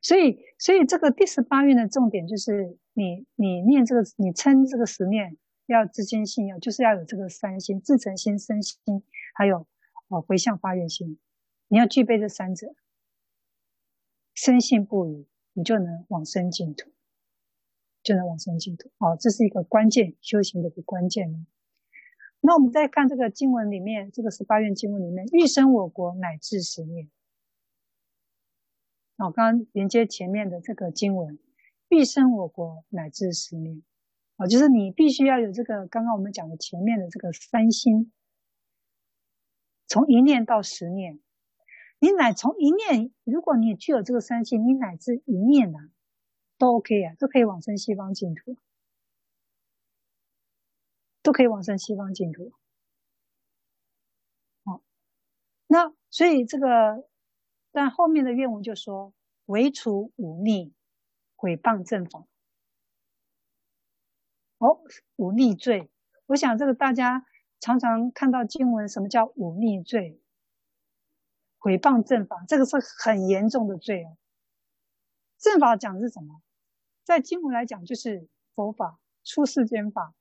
[0.02, 8.78] 所以，所以这个第十八愿的重点就是你，你念这个，你称这个十念要自心信要，就是要有这个三心：自诚心、身心。
[9.34, 9.66] 还有，
[10.10, 11.18] 哦，回向发愿心，
[11.70, 12.76] 你要具备这三者，
[14.34, 16.92] 深信不疑，你就能往生净土，
[18.08, 18.90] 就能往生净土。
[19.00, 21.46] 哦，这是一个关键修行的一个关键。
[22.40, 27.10] 那我们再看这个经文里面，这个十八愿经文里面，欲生我国乃至十念。
[29.18, 31.38] 哦，刚刚连接前面的这个经文，
[31.90, 33.84] 欲生我国乃至十念。
[34.38, 38.14] 哦，就是你必须要有这个刚刚我们讲的前面的这个三心。
[39.86, 41.20] 从一念到十念，
[42.00, 45.90] 你乃从一念，如果你具有这个三心，你乃至一念呐、啊，
[46.58, 48.58] 都 OK 啊，都可以往生西方净土，
[51.22, 52.54] 都可以往生西方净土。
[54.64, 54.82] 好，
[55.68, 57.08] 那所以这个，
[57.72, 59.14] 但后面的愿文就说，
[59.46, 60.74] 唯除忤逆、
[61.36, 62.26] 毁谤正法。
[64.58, 64.82] 哦，
[65.16, 65.90] 忤逆罪，
[66.26, 67.26] 我想这个大家。
[67.60, 70.22] 常常看到经文，什么叫忤逆罪？
[71.58, 74.16] 毁谤正法，这个是很严重的罪哦。
[75.40, 76.40] 正法讲的是什么？
[77.08, 80.14] 在经文来讲，就是佛法、出世间法，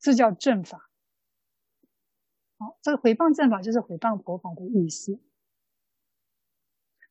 [0.00, 0.90] 这叫正法。
[2.58, 5.20] 好，这个毁谤正法就是毁谤佛法的意思。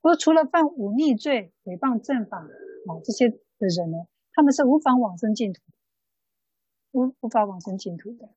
[0.02, 5.62] 不过，除了犯忤逆罪、毁谤正法啊这些的人呢，他们是无法往生净土。
[6.92, 8.30] 无无法往生净土的，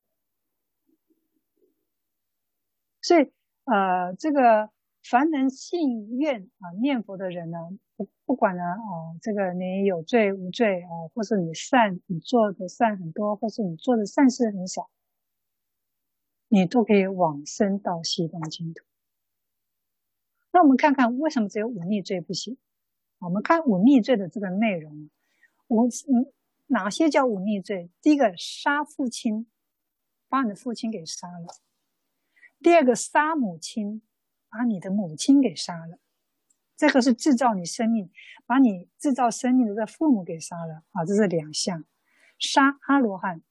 [3.01, 3.33] 所以
[3.65, 4.69] 呃，这个
[5.03, 7.57] 凡能信愿啊念佛的人呢，
[7.95, 14.89] 不不管呢哦，这个你有罪无罪哦，或是你善你做的善很多，或是你做的善事很少，
[16.47, 18.85] 你都可以往生到西方净土。
[20.51, 22.57] 那我们看看为什么只有忤逆罪不行？
[23.19, 25.09] 我们看忤逆罪的这个内容，
[25.67, 26.31] 我嗯。
[26.67, 27.91] 哪些叫忤逆罪？
[28.01, 29.47] 第一个，杀父亲，
[30.29, 31.45] 把你的父亲给杀了；
[32.61, 34.01] 第二个，杀母亲，
[34.53, 35.97] 把你的母亲给杀了。
[36.77, 38.11] 这个是制造你生命，
[38.45, 41.03] 把你制造生命的这父母给杀了啊！
[41.03, 41.83] 这是两项。
[42.37, 43.41] 杀阿罗汉，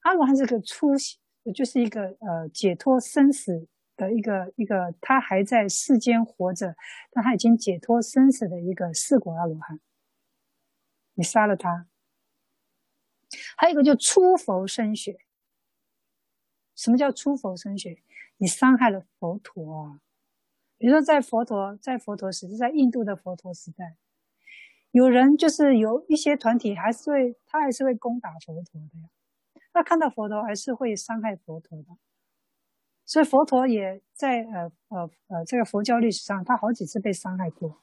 [0.00, 0.94] 阿罗汉是个出，
[1.54, 6.74] 就是一个呃解脱生死的一个一个，他还在世间活着，
[7.12, 9.78] 但他已经解脱生死的一个四果阿罗汉。
[11.14, 11.86] 你杀了他。
[13.56, 15.18] 还有一个，就出佛身血。
[16.74, 18.02] 什么叫出佛身血？
[18.40, 20.00] 你伤害了佛陀啊！
[20.78, 23.96] 比如说，在佛陀在佛陀时，在印度的佛陀时代，
[24.92, 29.10] 有人就是有一些团体，还是会他还是会攻打佛陀的呀。
[29.74, 31.96] 他看到佛陀，还是会伤害佛陀的。
[33.04, 37.76] 所以佛陀也在呃呃呃这个佛教历史上，他好几次被伤害过。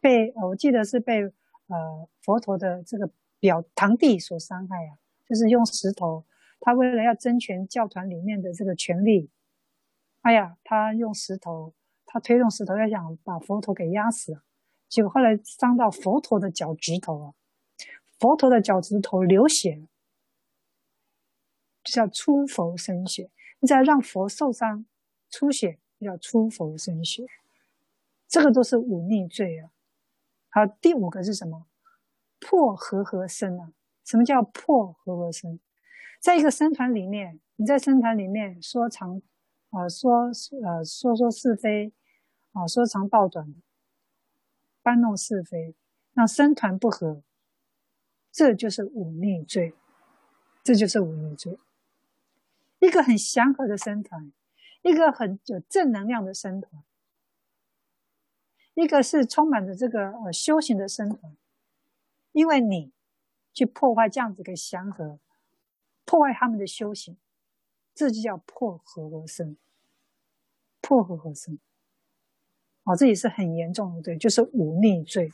[0.00, 1.24] 被我记得是被
[1.66, 3.10] 呃佛陀的这个。
[3.40, 6.26] 表堂弟所伤害啊，就是用石头
[6.60, 9.30] 他为了要争权教团里面的这个权力，
[10.20, 11.72] 哎呀，他用石头，
[12.04, 14.40] 他推动石头，要想把佛陀给压死，
[14.88, 17.34] 结果后来伤到佛陀的脚趾头啊，
[18.18, 19.86] 佛陀的脚趾头流血了，
[21.82, 23.30] 就叫出佛生血。
[23.60, 24.84] 你只要让佛受伤
[25.30, 27.26] 出血，叫出佛生血，
[28.28, 29.70] 这个都是忤逆罪啊。
[30.50, 31.66] 好，第五个是什么？
[32.38, 33.72] 破和合身啊。
[34.04, 35.60] 什么叫破和合身？
[36.20, 39.22] 在一个僧团里面，你在僧团里面说长，
[39.70, 40.30] 呃，说
[40.62, 41.94] 呃说说是非，
[42.52, 43.54] 啊、说长道短，
[44.82, 45.74] 搬弄是非，
[46.12, 47.22] 让僧团不和，
[48.30, 49.72] 这就是忤逆罪，
[50.62, 51.58] 这就是忤逆罪。
[52.80, 54.30] 一个很祥和的僧团，
[54.82, 56.84] 一个很有正能量的僧团，
[58.74, 61.34] 一个是充满着这个呃修行的僧团，
[62.32, 62.92] 因为你。
[63.52, 65.18] 去破坏这样子的祥和，
[66.04, 67.16] 破坏他们的修行，
[67.94, 69.56] 这就叫破和合僧。
[70.82, 71.58] 破和合僧，
[72.84, 75.30] 哦，这也是很严重的罪，就是忤逆罪。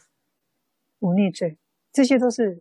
[0.99, 1.57] 忤逆罪，
[1.93, 2.61] 这些都是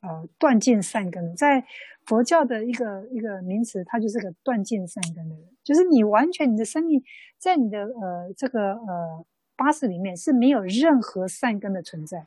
[0.00, 1.36] 呃断尽善根。
[1.36, 1.66] 在
[2.06, 7.04] 佛教的一个一个名词，它就是个断尽善根的人，就是你完全你的生命
[7.36, 12.26] 在你的呃这个呃八识里面是没有任何善根的存在。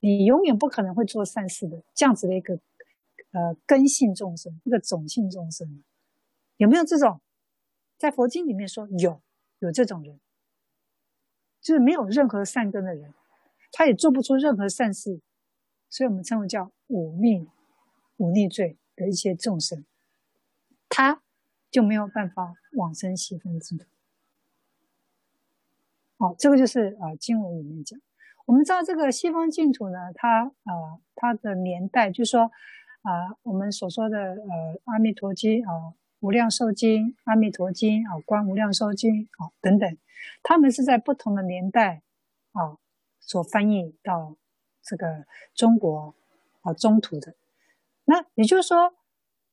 [0.00, 2.58] 你永远不可能会做善事的，这样子的一个，
[3.32, 5.84] 呃，根性众生，一个种性众生，
[6.56, 7.20] 有没有这种？
[7.96, 9.20] 在佛经里面说有，
[9.58, 10.18] 有这种人，
[11.60, 13.12] 就是没有任何善根的人，
[13.70, 15.20] 他也做不出任何善事，
[15.88, 17.46] 所以我们称为叫忤逆、
[18.16, 19.84] 忤逆罪的一些众生，
[20.88, 21.22] 他
[21.70, 23.86] 就没有办法往生西方净土。
[26.16, 28.00] 好，这个就是啊，经文里面讲。
[28.46, 32.50] 我们知道这个西方净土呢，它呃它的年代，就是说
[33.02, 34.34] 啊、我们所说的呃
[34.84, 35.88] 《阿弥陀经》啊，
[36.20, 39.10] 《无量寿经》、《阿弥陀经》啊，《观无量寿经》
[39.42, 39.96] 啊等等，
[40.42, 42.02] 他们是在不同的年代
[42.52, 42.76] 啊
[43.18, 44.36] 所翻译到
[44.82, 46.14] 这个中国
[46.60, 47.34] 啊中土的。
[48.04, 48.92] 那也就是说，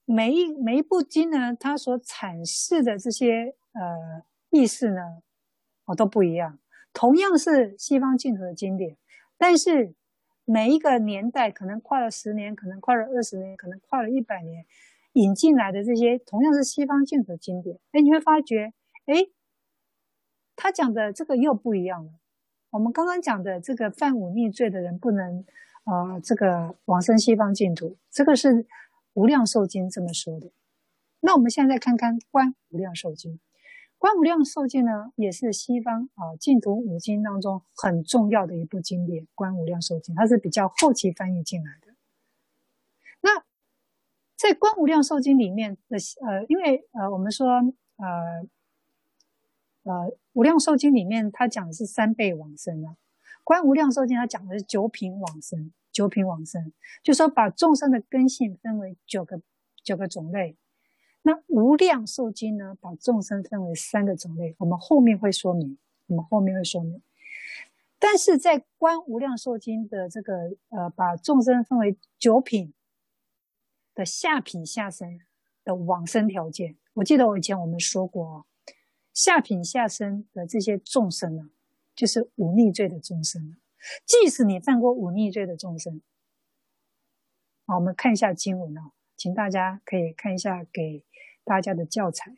[0.03, 5.21] 每一每一部经呢，它所阐释的这些呃意思呢，
[5.85, 6.59] 哦都不一样。
[6.91, 8.97] 同样是西方净土的经典，
[9.37, 9.93] 但是
[10.49, 14.65] 每一个年代可能跨了十年，可能跨了二十年，可能跨了一百年，
[15.11, 18.71] 引进来的这些同样是西方净土经典，哎，你会发觉，
[19.07, 19.27] 哎，
[20.55, 22.13] 他讲的这个又不一样了。
[22.69, 25.43] 我们刚刚讲的这个犯忤逆罪的人不能，
[25.83, 28.65] 呃，这个往生西方净土，这个是
[29.15, 30.49] 无量寿经这么说的。
[31.19, 33.37] 那我们现在看看观无量寿经。
[33.99, 39.27] 观无量寿经呢，也是西方啊净土五经当中很重要的一部经典。
[39.33, 41.95] 观无量寿经，它是比较后期翻译进来的。
[43.21, 43.43] 那
[44.35, 47.47] 在观无量寿经里面的呃，因为呃，我们说
[47.95, 48.47] 呃
[49.83, 52.95] 呃无量寿经里面它讲的是三辈往生啊，
[53.43, 59.41] 观无量寿经它讲的是九品往生，九品往生，就说把众生的根性分为九个
[59.83, 60.55] 九个种类。
[61.27, 67.01] 那无量寿经呢，把众生分为三个种类，我们后面会说明，我们后面会说明。
[67.99, 72.73] 但是在观无量寿经的这个呃，把众生分为九品
[73.93, 75.19] 的下品下生
[75.65, 78.45] 的往生条件，我记得我以前我们说过哦，
[79.13, 81.49] 下品下生的这些众生呢，
[81.93, 83.57] 就是忤逆罪的众生，
[84.05, 86.01] 即使你犯过忤逆罪的众生，
[87.65, 91.03] 好，我们看一下经文哦，请大家可以看一下给。
[91.47, 92.35] 大家的教材，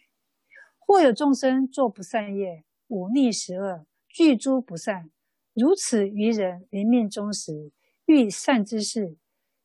[0.78, 5.10] 或有众生作不善业，忤逆十恶，具诸不善，
[5.54, 7.72] 如此愚人临命终时，
[8.06, 9.18] 欲善之事，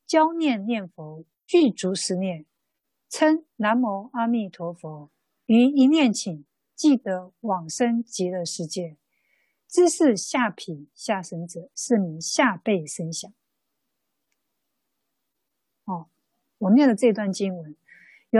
[0.06, 2.46] 教念念佛，具足十念，
[3.10, 5.10] 称南无阿弥陀佛，
[5.44, 8.96] 于一念顷，即得往生极乐世界。
[9.68, 13.30] 知是下品下生者，是名下辈生响。
[15.84, 16.08] 哦，
[16.56, 17.76] 我念的这段经文。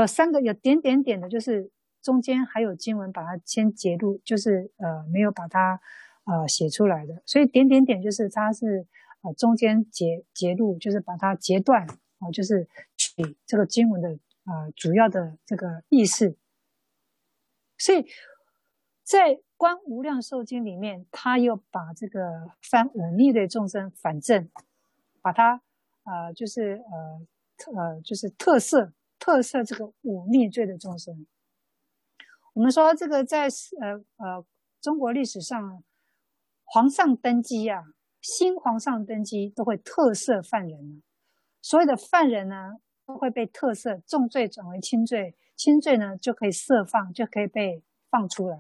[0.01, 1.70] 有三个有点点点的，就是
[2.03, 5.80] 中间还有经文把它先截录，就是呃没有把它
[6.24, 8.86] 呃写出来的，所以点点点就是它是
[9.22, 11.86] 呃中间截截录，就是把它截断
[12.18, 16.36] 啊、就是取这个经文的呃主要的这个意思。
[17.78, 18.07] 所以
[19.03, 24.51] 在观无量寿经里面，他又把这个犯忤逆的众生反正
[25.22, 25.62] 把它
[26.03, 28.92] 呃就是呃呃就是特色。
[29.25, 31.27] 特色这个忤逆罪的众生，
[32.53, 33.45] 我们说这个在
[33.81, 34.45] 呃呃
[34.83, 35.83] 中国历史上，
[36.64, 37.85] 皇上登基啊，
[38.20, 41.03] 新皇上登基都会特赦犯人。
[41.62, 42.75] 所有的犯人呢
[43.07, 48.59] 都，会被特赦，重罪转为轻罪，轻罪呢就可以释放，就可以被放出来。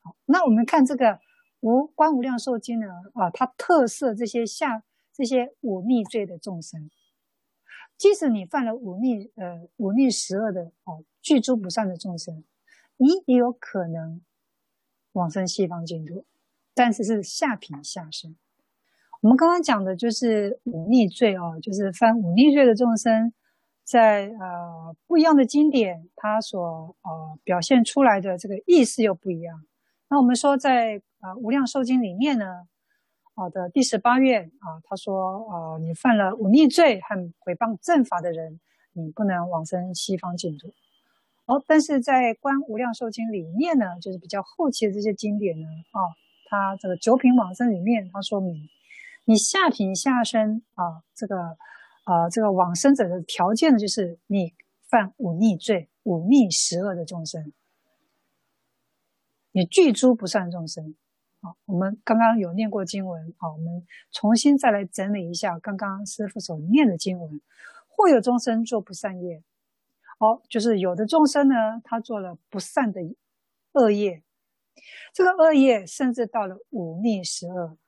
[0.00, 1.20] 好，那我们看这个
[1.60, 6.90] 无观无量寿经呢，啊，它特赦这些下这些忤逆罪的众生，
[7.98, 12.44] 即使你犯了忤逆呃忤逆十恶的哦具足不善的众生，
[12.96, 14.20] 你也有可能
[15.12, 16.24] 往生西方净土，
[16.74, 18.36] 但是是下品下生。
[19.22, 23.32] 我们刚刚讲的就是忤逆罪哦，就是犯忤逆罪的众生，
[23.82, 26.60] 在呃不一样的经典，它所
[27.02, 29.64] 呃表现出来的这个意思又不一样。
[30.08, 32.68] 那我们说在啊、呃《无量寿经》里面呢，
[33.36, 38.58] 好、的第十八愿啊，他说啊你犯了忤逆罪和毁谤正法的人，
[38.94, 40.72] 你不能往生西方净土。
[41.44, 46.00] 哦，但是在《观无量寿经》里面呢，就是比较后期的这些经典呢，啊，
[46.48, 48.68] 它这个九品往生里面，它说明。
[49.26, 51.58] 你下品下生啊，这个
[52.04, 54.54] 啊，这个往生者的条件呢，就是你
[54.88, 57.52] 犯忤逆罪、忤逆十恶的众生，
[59.52, 60.94] 你具诸不善众生。
[61.46, 67.40] 好，我们刚刚有念过经文，好，我们重新再来整理一下刚刚师父所念的经文。
[67.88, 69.42] 或有众生做不善业，
[70.18, 73.00] 好，就是有的众生呢，他做了不善的
[73.72, 74.24] 恶业，
[75.14, 77.78] 这个恶业甚至到了忤逆十恶。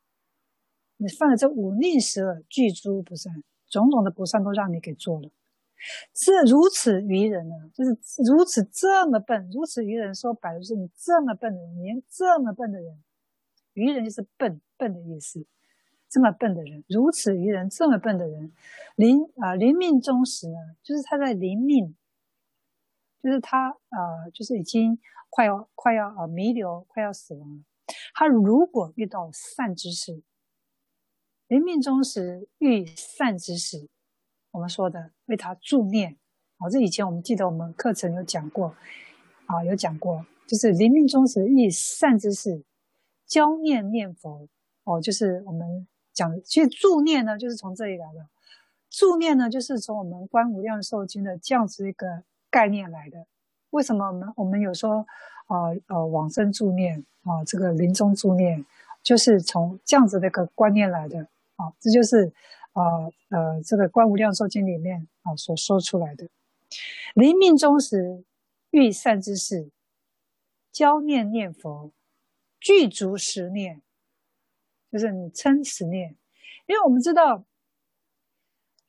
[0.98, 5.28] 你犯了这忤逆十恶，具诸不善，种种的不善都让你给做了。
[6.14, 7.90] 这如此愚人呢，就是
[8.24, 12.98] 如此这么笨，如此愚人，说白了就是你这么笨的人，连这么笨的人，
[13.78, 15.46] 愚人就是笨笨的意思。
[16.10, 18.52] 这么笨的人，如此愚人，这么笨的人，
[18.96, 21.94] 临啊临命终时呢，就是他在临命，
[23.22, 24.98] 就是他啊、就是已经
[25.30, 27.62] 快要快要啊弥留，快要死亡了。
[28.14, 30.22] 他如果遇到善知识。
[31.48, 33.88] 临命终时遇善知识，
[34.50, 36.18] 我们说的为他助念，
[36.58, 38.74] 啊，这以前我们记得我们课程有讲过，
[39.46, 42.62] 啊，有讲过，就是临命终时遇善知识，
[43.28, 44.48] 教念念佛，
[44.84, 48.26] 哦，就是我们讲，其实助念呢，就是从这里来的，
[48.90, 53.26] 助念呢，就是从我们观无量寿经的这样子一个概念来的。
[53.70, 55.06] 为什么我们我们有说，
[55.46, 58.64] 啊呃，往生助念，啊，这个临终助念，
[59.02, 61.28] 就是从这样子的一个观念来的。
[61.56, 62.32] 啊，这就是，
[62.72, 66.28] 呃呃，这个《观无量寿经》里面啊所说出来的。
[67.14, 68.22] 临命终时，
[68.70, 69.68] 欲善知识，
[70.70, 71.90] 教念念佛，
[72.60, 73.82] 具足十念，
[74.90, 76.16] 就是你称十念。
[76.66, 77.46] 因为我们知道，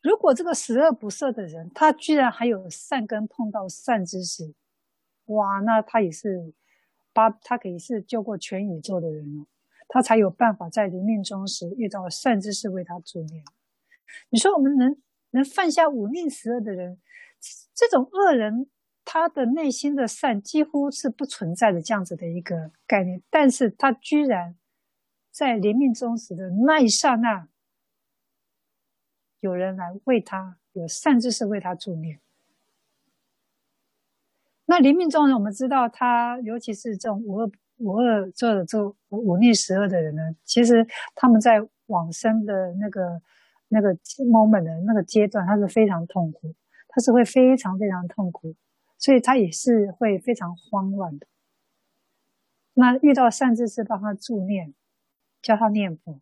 [0.02, 4.54] 如果这个十恶不赦的人，他居然还有善根碰到善知识，
[5.26, 6.54] 哇，那他也是
[7.14, 9.46] 把他可以是救过全宇宙的人哦。
[9.88, 13.44] 他才有办法在临命终时遇到善知识为他助念。
[14.30, 15.02] 你说我们能
[15.32, 17.00] 能犯下五逆十恶的人，
[17.74, 18.70] 这种恶人，
[19.12, 24.56] 他的内心的善几乎是不存在的这样子的一个概念，但是他居然
[25.32, 27.48] 在临命终时的那一刹那，
[29.40, 32.20] 有人来为他，有善知识为他助念。
[34.68, 37.52] 那临命终时，我们知道他，尤其是这种无恶。
[37.80, 40.86] 五恶做的这忤逆十恶的人呢，其实
[41.16, 43.22] 他们在往生的那个
[43.70, 43.96] 那个
[44.30, 46.54] moment 的那个阶段，他是非常痛苦，
[46.90, 48.54] 他是会非常非常痛苦，
[49.00, 51.26] 所以他也是会非常慌乱的。
[52.74, 54.76] 那遇到善知识帮他助念，
[55.42, 56.22] 教他念佛，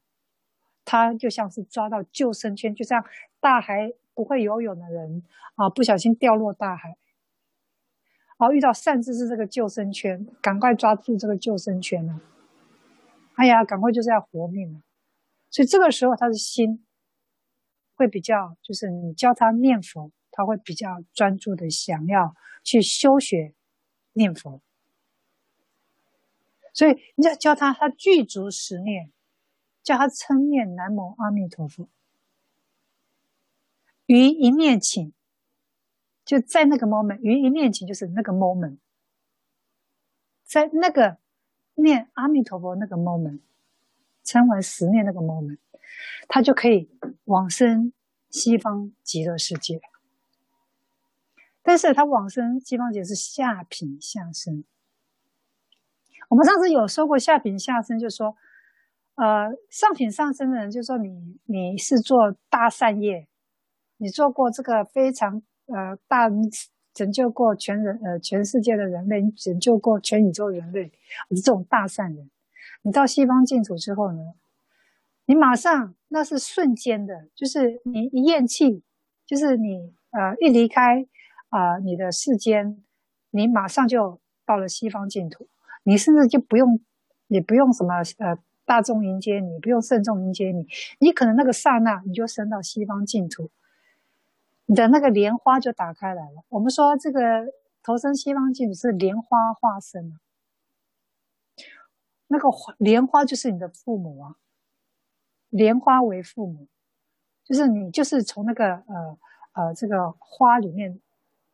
[0.86, 3.04] 他就像是抓到救生圈，就像
[3.42, 5.24] 大海不会游泳的人
[5.56, 6.98] 啊，不小心掉落大海。
[8.38, 12.22] 好，遇到善知识这个救生圈，赶快抓住这个救生圈呢！
[13.34, 14.82] 哎呀，赶快就是要活命了。
[15.50, 16.86] 所以这个时候他的心
[17.96, 23.56] 会比较，就是你教他念佛，他会比较专注的想要去修学
[24.14, 24.62] 念佛。
[26.72, 29.10] 所以你要教他，他具足十念，
[29.82, 31.88] 叫他称念南无阿弥陀佛，
[34.06, 35.12] 于一念顷。
[36.24, 38.78] 就在那个 moment，于一念顷就是那个 moment，
[40.44, 41.18] 在那个
[41.74, 43.40] 念阿弥陀佛那个 moment，
[44.24, 45.58] 称完十念那个 moment，
[46.28, 46.92] 他就可以
[47.24, 47.92] 往生
[48.30, 49.82] 西方极乐世界。
[51.68, 54.64] 但是他往生西方极乐是下品下生。
[56.30, 58.38] 我们上次有说过下品下生，就是说，
[59.16, 63.28] 呃，上品上生的人，就说你你是做大善业，
[63.98, 65.44] 你做过这个非常。
[65.70, 66.30] 呃，大
[66.94, 70.94] 拯救过全人，呃，全世界的人类，拯救过全宇宙人类，
[71.28, 72.32] 我是这种大善人。
[72.84, 74.20] 你到西方净土之后呢，
[75.26, 78.82] 你马上那是瞬间的，就是你一咽气，
[79.26, 81.06] 就是你呃一离开
[81.50, 82.84] 啊、你的世间，
[83.32, 85.48] 你马上就到了西方净土，
[85.84, 86.80] 你甚至就不用，
[87.28, 90.68] 也不用什么呃大众迎接你，不用圣众迎接你，
[91.00, 93.50] 你可能那个刹那你就升到西方净土，
[94.66, 96.44] 你的那个莲花就打开来了。
[96.50, 97.20] 我们说这个
[97.82, 100.20] 投生西方净土是莲花化身，
[102.28, 104.36] 那个莲花就是你的父母啊。
[105.50, 106.68] 莲花为父母，
[107.46, 109.18] 就是你，就是从那个呃
[109.54, 111.00] 呃这个花里面，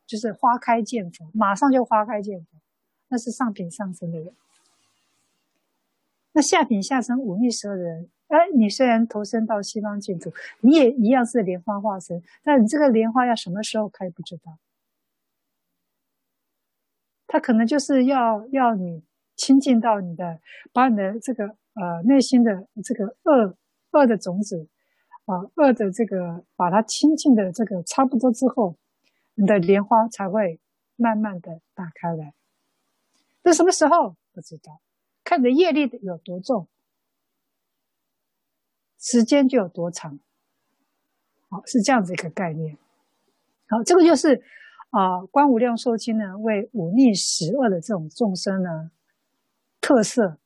[0.06, 2.46] 就是花开见佛，马上就花开见佛，
[3.08, 4.32] 那是上品上生的人。
[6.32, 14.58] 那下品下生五逆十恶的人，哎，你虽然投生到西方净土，你也一样是莲花化身，但你这个莲花要什么时候开不知道，
[17.26, 19.02] 他可能就是要要你
[19.36, 20.40] 亲近到你的，
[20.72, 23.56] 把你的这个呃内心的这个恶。
[23.96, 24.66] 恶的种子，
[25.26, 28.74] 啊，恶的这个，把它清净的这个差不多之后，
[29.34, 30.60] 你的莲花才会
[30.96, 32.34] 慢慢的打开来。
[33.42, 34.80] 这什么时候不知道？
[35.22, 36.68] 看你的业力有多重，
[38.98, 40.18] 时间就有多长。
[41.48, 42.76] 好，是这样子一个概念。
[43.68, 44.42] 好，这个就是
[44.90, 48.90] 啊，《观无量寿经》呢，为五逆十恶的这种众生呢，
[49.80, 50.38] 特色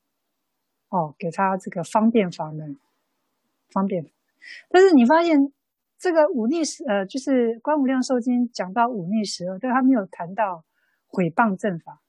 [0.89, 2.79] 哦，给他这个方便法门。
[3.71, 4.11] 方便，
[4.71, 5.53] 但是你发现
[5.99, 10.65] 这个五逆十呃，就是《观无量寿经》讲到五逆十恶，但他没有谈到
[11.09, 12.01] 毁谤正法。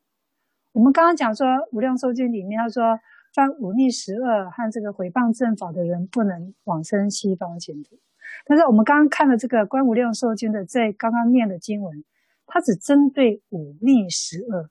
[0.73, 2.99] 我们刚刚讲说《无量寿经》里面他说，
[3.33, 7.99] 犯五逆十恶和这个毁谤正法的人不能往生西方净土。
[8.45, 12.03] 但是我们刚刚看了这个《观无量寿经》的在刚刚念的经文，
[12.45, 14.69] 它只针对五逆十恶、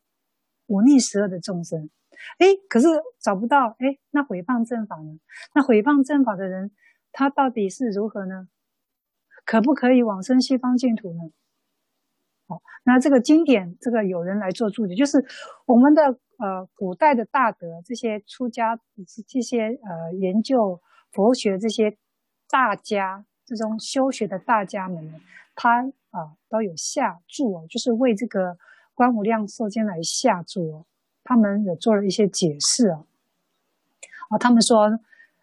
[0.69, 1.91] 五逆十恶的众生。
[2.39, 2.87] 哎，可是
[3.19, 5.19] 找不到哎，那毁谤正法呢？
[5.57, 6.71] 那毁谤正法的人，
[7.11, 8.47] 他到底是如何呢？
[9.49, 11.31] 可不可以往生西方净土呢？
[12.49, 15.25] 好，那这个经典，这个有人来做注解，就是
[15.65, 18.79] 我们的呃古代的大德，这些出家
[19.27, 20.83] 这些呃研究
[21.13, 21.97] 佛学这些
[22.51, 25.15] 大家，这种修学的大家们，
[25.55, 28.59] 他啊、都有下注哦，就是为这个
[28.93, 30.85] 观无量寿经来下注哦。
[31.25, 33.07] 他们有做了一些解释啊，
[34.29, 35.01] 啊，他们说，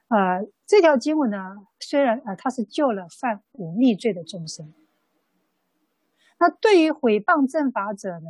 [0.07, 4.73] 呃，这条经文呢，虽然呃，它是救了犯忤逆罪的众生，
[6.39, 8.29] 那对于毁谤正法者呢，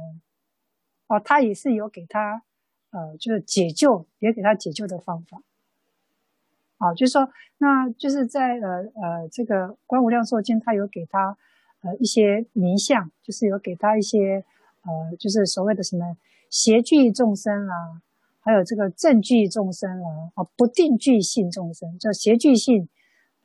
[1.07, 2.43] 哦，他也是有给他，
[2.91, 5.41] 呃，就是解救，也给他解救的方法，
[6.77, 11.37] 啊，就是说，那就是在呃呃这个观无量寿经，他有给他
[11.81, 14.45] 呃一些名相，就是有给他一些
[14.83, 16.17] 呃，就是所谓的什么。
[16.47, 18.01] 邪聚众生啊，
[18.45, 22.87] 还有这个正具众生啊，啊不定具性众生，叫邪具性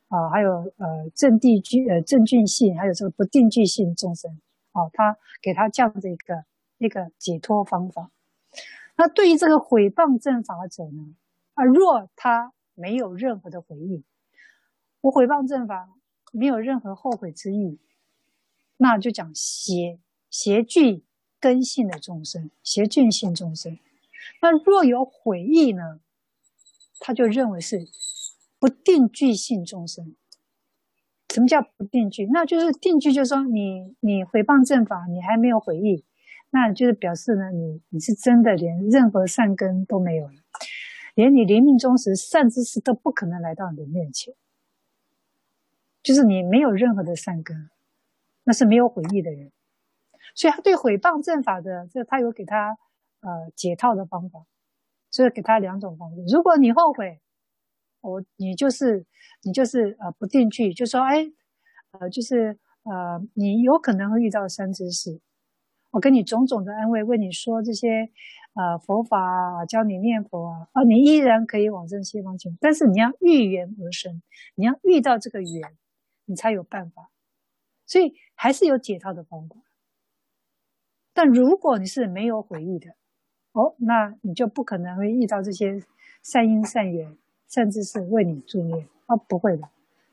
[0.08, 4.38] 啊，还有呃正地具呃正具性，还有这个不定具性众生
[4.72, 6.44] 啊，他给他这样的一个
[6.76, 8.10] 一个解脱方法。
[8.96, 11.14] 那对于这个毁谤正法者呢，
[11.54, 14.04] 啊，若他没有任何的悔意，
[15.00, 15.88] 我毁谤正法
[16.30, 17.78] 没有任何后悔之意，
[18.76, 19.98] 那就讲邪
[20.28, 21.02] 邪具。
[21.42, 23.78] 根性的众生，邪见性众生，
[24.42, 26.00] 那若有悔意呢？
[26.98, 27.86] 他就认为是
[28.58, 30.14] 不定具性众生。
[31.32, 32.26] 什么叫不定具？
[32.26, 36.04] 那就是定具，就是说你你毁谤正法，你还没有悔意，
[36.50, 40.34] 那就是表示呢，你你是真的连任何善根都没有了，
[41.14, 44.34] 连你临命终时善知识都不可能来到你的面前，
[46.02, 47.70] 就是你没有任何的善根，
[48.42, 49.52] 那是没有悔意的人。
[50.34, 52.76] 所以他对毁谤正法的，这他有给他
[53.20, 54.46] 呃解套的方法，
[55.10, 56.22] 所以给他两种方式。
[56.32, 57.20] 如果你后悔，
[58.00, 59.06] 我你就是
[59.42, 61.30] 你就是呃不定具，就说哎
[61.92, 65.20] 呃就是呃你有可能会遇到三知识，
[65.90, 68.10] 我跟你种种的安慰，为你说这些
[68.54, 74.22] 呃佛法，教你念佛啊，啊你依然可以往生西方净土，但是你要遇缘而生，
[74.54, 75.76] 你要遇到这个缘，
[76.24, 77.10] 你才有办法。
[77.86, 79.56] 所以还是有解套的方法。
[81.12, 82.94] 但如果你是没有悔意的，
[83.52, 85.82] 哦，那你就不可能会遇到这些
[86.22, 87.16] 善因善缘，
[87.48, 89.68] 甚至是为你助念哦，不会的，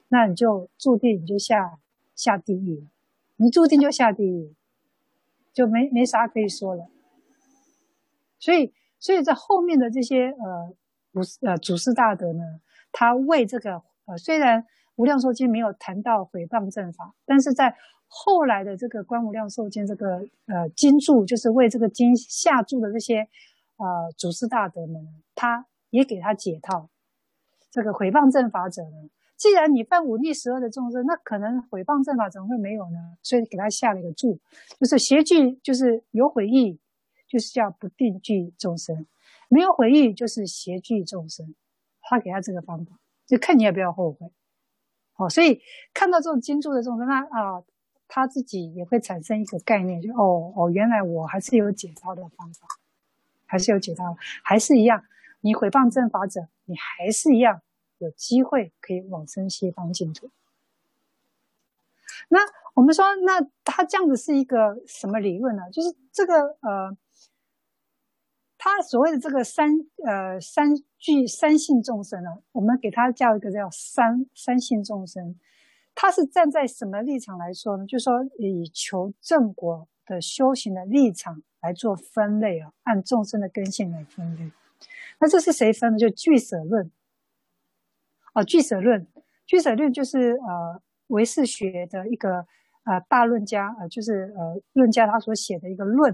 [0.09, 1.77] 那你就注定你就下
[2.15, 2.87] 下地狱了，
[3.35, 4.55] 你注定就下地狱，
[5.53, 6.89] 就没没啥可以说了。
[8.39, 10.73] 所以，所以在后面的这些呃
[11.13, 12.59] 祖呃祖师大德呢，
[12.91, 14.65] 他为这个呃虽然
[14.97, 17.75] 无量寿经没有谈到毁谤正法，但是在
[18.07, 23.27] 后来的这个观无量寿经这个呃经注，就是为这个经下注的这些
[23.77, 26.89] 呃祖师大德们，他也给他解套。
[27.69, 33.17] 这个毁谤正法者呢，既然你犯五逆十恶的众生，那可能毁谤正法怎么会没有呢？
[33.21, 34.39] 所以给他下了一个注，
[34.79, 36.79] 就是邪具，就是有悔意，
[37.27, 39.05] 就是叫不定具众生；
[39.49, 41.53] 没有悔意，就是邪具众生。
[42.01, 44.31] 他给他这个方法，就看你要不要后悔。
[45.17, 45.61] 哦，所以
[45.93, 47.63] 看到这种金注的这种，那啊，
[48.07, 52.67] 他自己也会产生一个概念，就哦哦，原来我还是有解脱的方法，
[53.45, 55.03] 还是有解脱，还是一样。
[55.41, 57.61] 你毁谤正法者，你还是一样
[57.99, 60.29] 有机会可以往生西方净土。
[62.29, 62.39] 那
[62.73, 65.63] 我们说，那他这样子是一个什么理论呢？
[65.71, 66.97] 就是这个呃，
[68.57, 69.69] 他所谓的这个三
[70.05, 75.39] 呃三具三性众生呢，我们给他叫一个叫三三性众生。
[75.93, 77.85] 他是站在什么立场来说呢？
[77.85, 84.51] 就是说以求正果的修行的立场来做分类啊，按众生的根性来分类。
[85.19, 85.97] 那这是谁分的？
[85.97, 86.91] 就俱舍论。
[88.33, 89.07] 哦，俱舍论，
[89.47, 92.45] 俱舍论就是呃唯识学的一个
[92.83, 96.13] 呃大论家，呃就是呃论家他所写的一个论。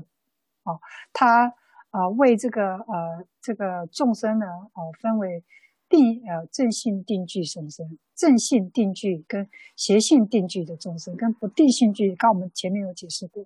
[0.64, 0.80] 哦，
[1.12, 1.54] 他
[1.94, 5.42] 呃为这个呃这个众生呢，哦分为
[5.88, 13.46] 定呃正性定具众生，正性定具跟邪性定具的众生，跟不定性具，刚我们前面有解释过。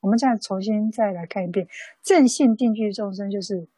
[0.00, 1.68] 我们再重新再来看一遍，
[2.02, 3.68] 正性定具众生就是。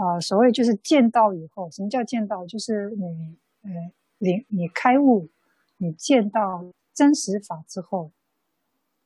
[0.00, 2.46] 啊、所谓就是见到以后，什么叫见到？
[2.46, 5.28] 就是你，呃，你你开悟，
[5.78, 8.12] 你见到真实法之后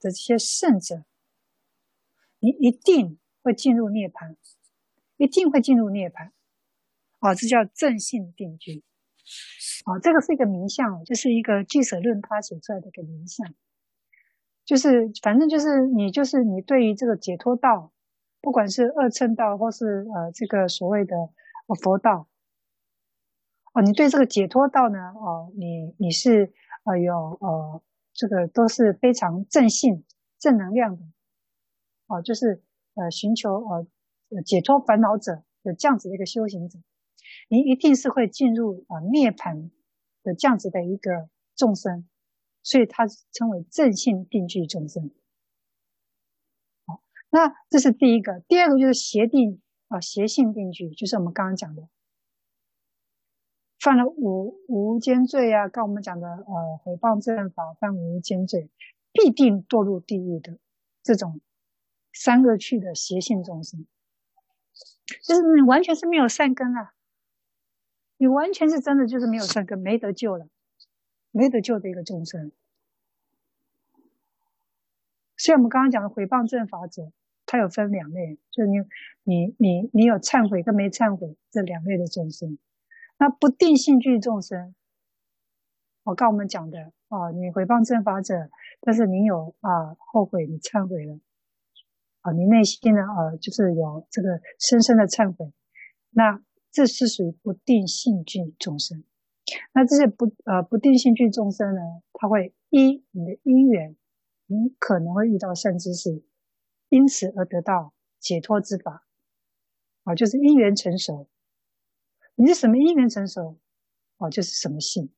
[0.03, 1.03] 的这些圣者，
[2.41, 4.37] 你一定会进入涅槃，
[5.17, 6.31] 一定会进入涅槃。
[7.21, 8.83] 哦，这叫正性定具。
[9.85, 13.55] 啊、哦，这个是一个名相，就是一个俱舍论他写出来的一个名相，
[14.65, 17.93] 就是反正就是你就是你对于这个解脱道。
[18.45, 21.15] 不管是二乘道，或是呃这个所谓的
[21.81, 22.27] 佛道，
[23.73, 27.81] 哦，你对这个解脱道呢，哦，你你是呃有呃
[28.13, 30.05] 这个都是非常正信、
[30.41, 31.05] 正能量的，
[32.09, 32.65] 哦，就是
[32.95, 33.87] 呃寻求呃
[34.45, 36.79] 解脱烦恼者的这样子的一个修行者，
[37.49, 39.71] 你一定是会进入啊、呃、涅槃
[40.23, 42.09] 的这样子的一个众生，
[42.63, 45.11] 所以它称为正性定具众生。
[46.87, 51.89] 好那这是第一个，第二个就是邪定啊，邪性定具，就是我们刚刚讲的，
[53.79, 58.71] 犯了无无间罪啊，刚我们讲的呃毁谤正法，犯无间罪，
[59.13, 60.59] 必定堕入地狱的
[61.03, 61.41] 这种
[62.13, 63.87] 三个去的邪性众生，
[65.25, 66.95] 就是你完全是没有善根啊，
[68.17, 70.49] 你完全是真的就是没有善根，没得救了，
[71.31, 72.53] 没得救的一个众生。
[75.37, 77.13] 所以我们刚刚讲的毁谤正法者。
[77.45, 78.79] 它有分两类，就是你、
[79.25, 82.57] 你、你、你有忏悔跟没忏悔这两类的众生。
[83.19, 84.75] 那不定性具众生，
[86.05, 88.49] 我刚我们讲的啊，你毁谤正法者，
[88.81, 91.19] 但是你有啊后悔，你忏悔了
[92.23, 95.53] 啊，你内心呢呃、就是有这个深深的忏悔，
[96.11, 96.43] 那
[96.73, 99.05] 这是属于不定性具众生。
[99.75, 101.81] 那这些不呃不定性具众生呢，
[102.15, 103.97] 他会依你的因缘，
[104.47, 106.25] 你可能会遇到善知识。
[106.89, 109.07] 因此而得到解脱之法，
[110.05, 111.27] 啊，就是因缘成熟。
[112.35, 113.59] 你是什么因缘成熟，
[114.19, 115.11] 啊，就是什么性，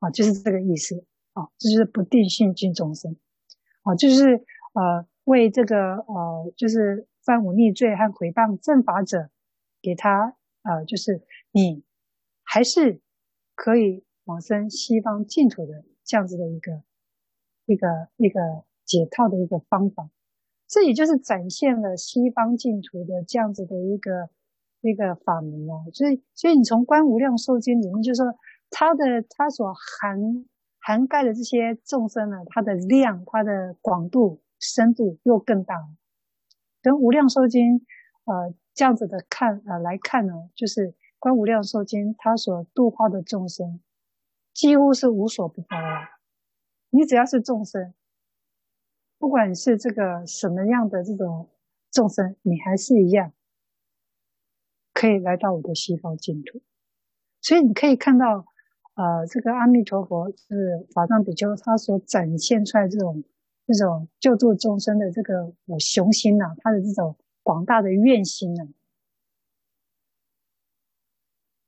[0.00, 3.16] 啊，就是这个意思，啊，这就是不定性具众生，
[3.82, 9.30] 啊，就是呃为这个呃就是犯忤逆罪和毁谤正法者，
[9.82, 11.82] 给他呃就是你
[12.42, 13.00] 还是
[13.54, 16.82] 可以往生西方净土的这样子的一个
[17.66, 18.40] 一个一个。
[18.86, 20.10] 解套的一个方法，
[20.68, 24.28] 这也就是展现了西方净土的这样子的一个
[24.82, 25.86] 一个法门哦。
[25.94, 28.34] 所以，所以你从《观无量寿经》里面，就是说
[28.68, 30.44] 它的它所涵
[30.78, 35.88] 涵盖的这些众生呢，它的量、它的广度、深度又更大了。
[36.80, 37.80] 跟《无量寿经》
[38.24, 40.88] 呃这样子的看呃来看呢，就是
[41.18, 43.80] 《观无量寿经》它所度化的众生，
[44.52, 46.08] 几乎是无所不包啊。
[46.90, 47.92] 你只要是众生。
[49.16, 51.48] 不管是这个什么样的这种
[51.90, 53.32] 众生，你还是一样
[54.92, 56.60] 可以来到我的西方净土。
[57.40, 58.44] 所以你可以看到，
[58.94, 63.24] 呃，这个阿弥陀佛是法藏比丘他所展现出来这种
[63.66, 68.68] 这种救助众生的这个我雄心呐、啊，他的这种广大的愿心呢、啊，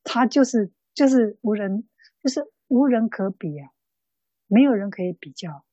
[0.04, 1.88] 他就是就是无人
[2.22, 3.70] 就是无人可比啊，
[4.46, 5.64] 没有人可以比较。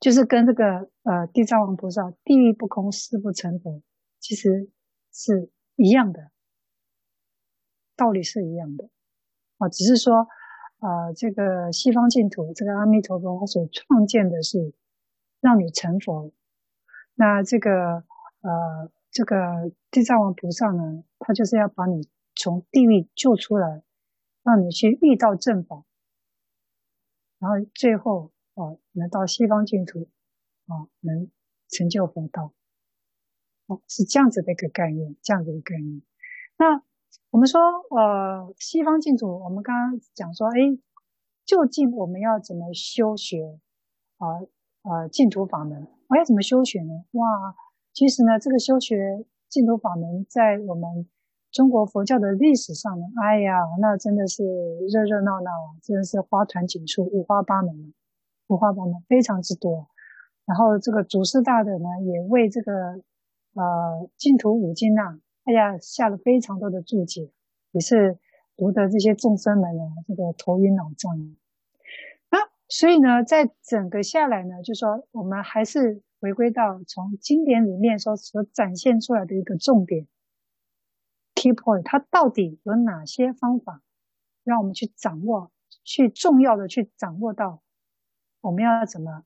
[0.00, 3.82] 就是跟这个呃地藏王菩萨地狱不空誓不成佛，
[4.18, 4.70] 其实
[5.12, 6.30] 是一样的。
[7.96, 8.88] 道理是一样的
[9.58, 10.26] 啊，只是说，
[10.80, 14.72] 呃，这个西方净土这个阿弥陀佛他所创建的是
[15.40, 16.32] 让你成佛，
[17.14, 18.04] 那这个
[18.40, 23.82] 呃这个地藏王菩萨呢，他就是要把你从地狱救出来，
[24.42, 25.84] 让你去遇到正法，
[27.38, 30.08] 然后最后啊能到西方净土
[30.66, 31.30] 啊能
[31.68, 32.54] 成就佛道。
[33.66, 36.02] 哦是这样子的一个概念，这样子的概念。
[36.56, 36.82] 那
[37.30, 37.60] 我们说，
[37.90, 40.76] 呃，西方净土，我们刚刚讲说，哎，
[41.46, 43.60] 究竟我们要怎么修学
[44.18, 44.26] 啊？
[44.82, 47.04] 呃，净土法门，我要怎么修学呢？
[47.12, 47.54] 哇，
[47.92, 51.08] 其实呢，这个修学净土法门，在我们
[51.52, 54.42] 中国佛教的历史上呢，哎呀，那真的是
[54.92, 55.50] 热热闹闹，
[55.82, 57.94] 真的是花团锦簇，五花八门，
[58.48, 59.86] 五花八门，非常之多。
[60.46, 63.00] 然后这个祖师大德呢，也为这个。
[63.52, 65.18] 呃，净土五经呐、啊，
[65.50, 67.28] 哎呀，下了非常多的注解，
[67.72, 68.20] 也是
[68.56, 71.36] 读的这些众生们呢，这个头晕脑胀。
[72.30, 72.38] 那
[72.68, 80.06] 所以呢，在整个下来呢，就说我们还是回归到从经典里面说所展现出来的一个重点
[81.34, 83.82] key point，它到底有哪些方法，
[84.44, 85.50] 让我们去掌握，
[85.82, 87.60] 去重要的去掌握到，
[88.40, 89.24] 我们要怎么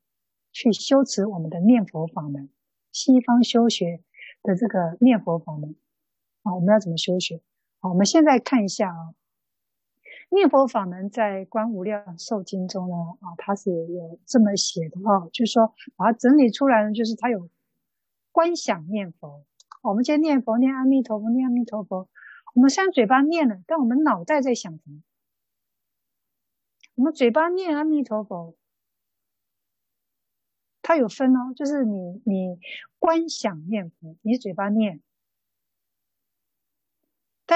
[0.53, 2.49] 去修持我们的念佛法门，
[2.93, 4.03] 西方修学。
[4.47, 5.75] 的这个念佛法门
[6.45, 7.43] 啊，我们要怎么修学？
[7.81, 9.15] 好，我们现在看一下啊，
[10.31, 17.51] 念佛法门在《观无量寿经》中呢啊，它是有这么写的啊，就是说把它整理出来呢，就是它有
[18.31, 19.45] 观想念佛。
[19.83, 22.09] 我们今天念佛，念阿弥陀佛，念阿弥陀佛，
[22.55, 25.03] 我们虽然嘴巴念了，但我们脑袋在想什么？
[26.95, 28.55] 我们嘴巴念阿弥陀佛。
[30.87, 32.59] 它有分哦，就是你你
[32.99, 35.01] 观想念佛，你嘴巴念，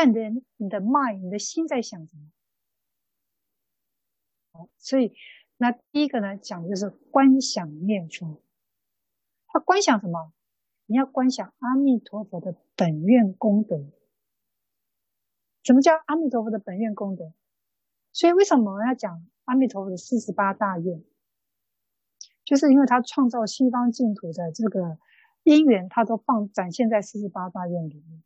[0.01, 2.17] 但人你的 mind 你的心在想什
[4.53, 4.69] 么？
[4.79, 5.13] 所以
[5.57, 8.41] 那第一个呢，讲的就是观想念佛。
[9.49, 10.33] 他观想什么？
[10.87, 13.91] 你要观想阿弥陀佛的本愿功德。
[15.65, 17.33] 什么叫阿弥陀佛的本愿功德？
[18.13, 21.03] 所以为什么我要讲阿弥陀佛的四十八大愿？
[22.45, 24.97] 就是因为他创造西方净土的这个
[25.43, 28.23] 因缘，他都放展现在四十八大愿里面。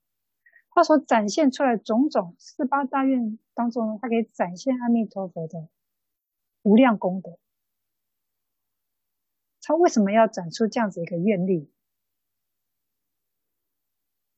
[0.75, 5.69] 他所展现出来种种四十八大愿当中，他可以展现阿弥陀佛的
[6.63, 7.39] 无量功德。
[9.61, 11.71] 他为什么要展出这样子一个愿力？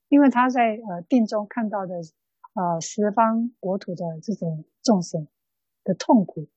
[0.09, 1.95] 因为他在呃定中看到的
[2.55, 5.29] 呃十方国土的这种众生
[5.83, 6.49] 的痛苦。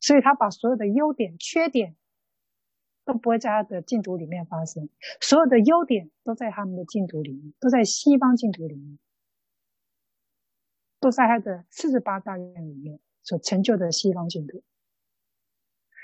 [0.00, 1.96] 所以他把所有的优点、缺点
[3.10, 4.88] 都不会在他的净土里面发生，
[5.20, 8.98] 所有的优点都在他们的净土里面，都在西方净土里面，
[11.00, 14.62] 都在他的四十八大愿里面所成就的西方净土。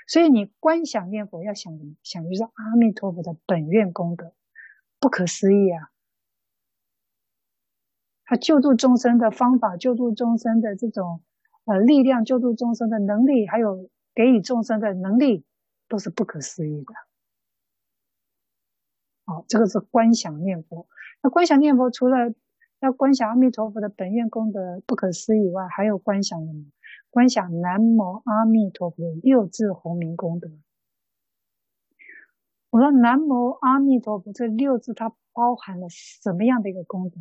[0.07, 1.95] 所以你观想念佛要想什么？
[2.03, 4.33] 想就是阿弥陀佛的本愿功德，
[4.99, 5.91] 不可思议啊！
[8.25, 11.21] 他救助众生的方法，救助众生的这种。
[11.63, 15.43] 呃，力量救助众生的能力，还有给予众生的能力，
[15.87, 16.93] 都是不可思议的。
[19.25, 20.87] 好，这个是观想念佛。
[21.21, 22.33] 那观想念佛，除了
[22.79, 26.65] 要观想阿弥陀佛的本愿功德不可思议以外，还有观想什么？
[27.09, 30.49] 观想南无阿弥陀佛六字洪名功德。
[32.69, 37.17] 我说南无阿弥陀佛这六字，它包含了什么样的一个功德？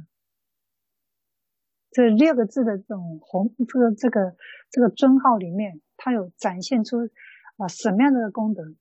[1.90, 4.36] 这六个字的这种红，这个这个
[4.70, 7.08] 这个尊号里面，它有展现出
[7.56, 8.74] 啊什么样的功德？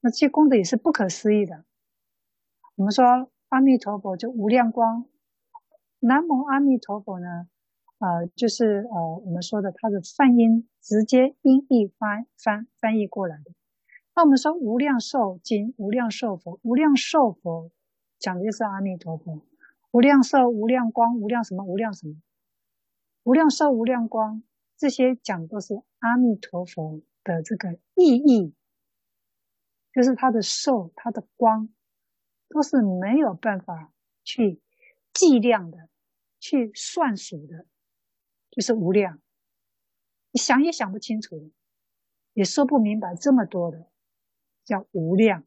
[0.00, 1.64] 那这些功德也是不可思议的。
[2.76, 5.06] 我们说阿弥陀佛就无量光，
[6.00, 7.48] 南无阿弥陀佛呢，
[7.98, 13.52] 呃，就是呃我们说的它的梵音直接音译翻翻翻译过来的。
[14.14, 17.70] 那我们说无量寿经、无量寿佛、无量寿佛，
[18.18, 19.42] 讲的就是阿弥陀佛。
[19.92, 22.16] 无量寿、无量光、无量什么、无量什么、
[23.22, 24.42] 无量寿、无量光，
[24.76, 28.54] 这些讲的都是阿弥陀佛的这个意义，
[29.92, 31.68] 就是他的寿、他的光，
[32.48, 34.60] 都是没有办法去
[35.12, 35.88] 计量的、
[36.38, 37.66] 去算数的，
[38.50, 39.20] 就是无量，
[40.30, 41.50] 你想也想不清楚，
[42.34, 43.86] 也说不明白这么多的，
[44.64, 45.44] 叫无量。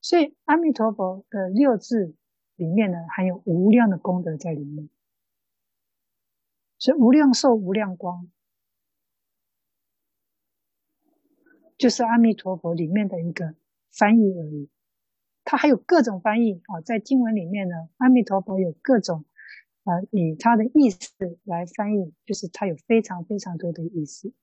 [0.00, 2.14] 所以阿弥陀佛的六字。
[2.56, 4.88] 里面呢，含有无量的功德在里面，
[6.82, 8.28] 所以无量寿、无量光，
[11.78, 13.54] 就是阿弥陀佛里面的一个
[13.88, 14.68] 翻译而已，
[15.44, 19.24] 它还有各种翻译啊，在经文里面呢，阿弥陀佛有各种
[19.84, 24.34] 呃以他的意思来翻译，就是它有非常非常多的意思。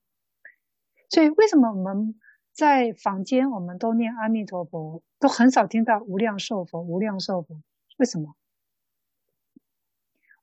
[1.09, 2.17] 所以为什么我们
[2.53, 7.61] 在坊间我们都念阿弥陀佛，都很少听到无量寿佛、无量寿佛？
[7.97, 8.37] 为什么？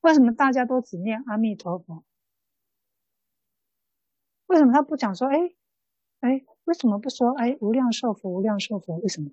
[0.06, 2.04] 为什么大家都只念阿弥陀佛？
[4.46, 5.36] 为什么他不讲说，哎，
[6.20, 8.98] 哎，为什么不说，哎，无量寿佛，无量寿佛？
[8.98, 9.30] 为什么？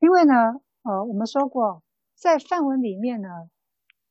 [0.00, 1.82] 因为呢，呃，我们说过，
[2.14, 3.28] 在梵文里面呢，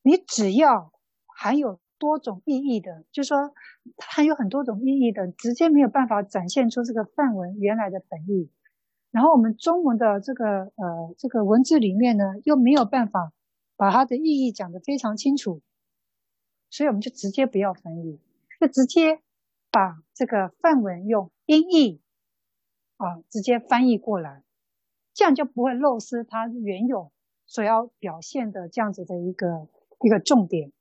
[0.04, 0.92] 你只要
[1.26, 3.52] 含有多种意义的，就说
[3.98, 8.52] 它含有很多种意义的，直接没有办法展现出这个梵文原来的本意。
[9.10, 13.34] 然后我们中文的这个呃这个文字里面呢，又没有办法
[13.84, 15.62] 把它的意义讲得非常清楚，
[16.70, 18.18] 所以我们就直接不要翻译，
[18.62, 19.20] 就直接
[19.72, 22.00] 把这个梵文用音译
[22.96, 24.42] 啊直接翻译过来，
[25.14, 27.12] 这样就不会漏失它原有
[27.46, 29.68] 所要表现的这样子的一个
[30.00, 30.72] 一个重点。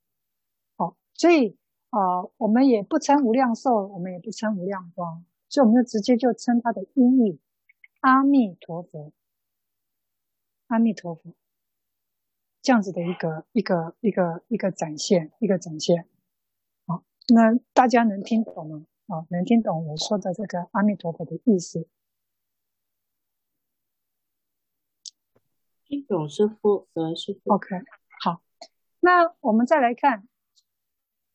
[0.77, 1.57] 好，所以
[1.91, 7.41] 啊，我们也不称无量寿，我们也不称无量光，所以我们就直接就称它的音译。
[7.99, 9.13] 阿弥陀佛，
[10.69, 11.35] 阿弥陀佛，
[12.63, 16.07] 这样子的一个一个一个一个展现，一个展现。
[16.87, 17.03] 好，
[17.35, 18.87] 那大家能听懂吗？
[19.09, 21.89] 啊，能听懂我说的这个阿弥陀佛的意思？
[25.85, 27.53] 听懂师傅，呃，师傅。
[27.53, 27.69] OK，
[28.23, 28.41] 好，
[29.01, 30.27] 那我们再来看，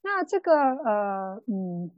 [0.02, 1.92] 那这个呃，嗯。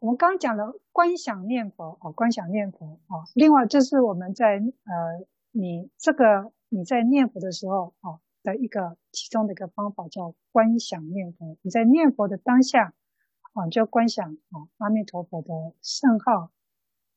[0.00, 3.24] 我们刚讲了观想念佛哦，观想念佛哦。
[3.34, 11.58] 另外，这是我们在呃，你这个你在念佛的时候哦的一个其中的一个方法叫观想念佛。
[11.60, 12.94] 你在念佛的当下
[13.52, 16.50] 啊，就观想啊阿弥陀佛的圣号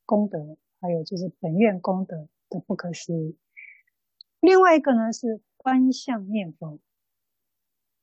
[0.06, 3.38] 功德，还有就是本愿功德的不可思议。
[4.42, 6.80] 另外一个呢是观相念佛，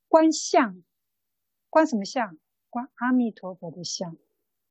[0.07, 0.81] 观相，
[1.69, 2.35] 观什么相？
[2.71, 4.17] 观阿弥陀佛的相。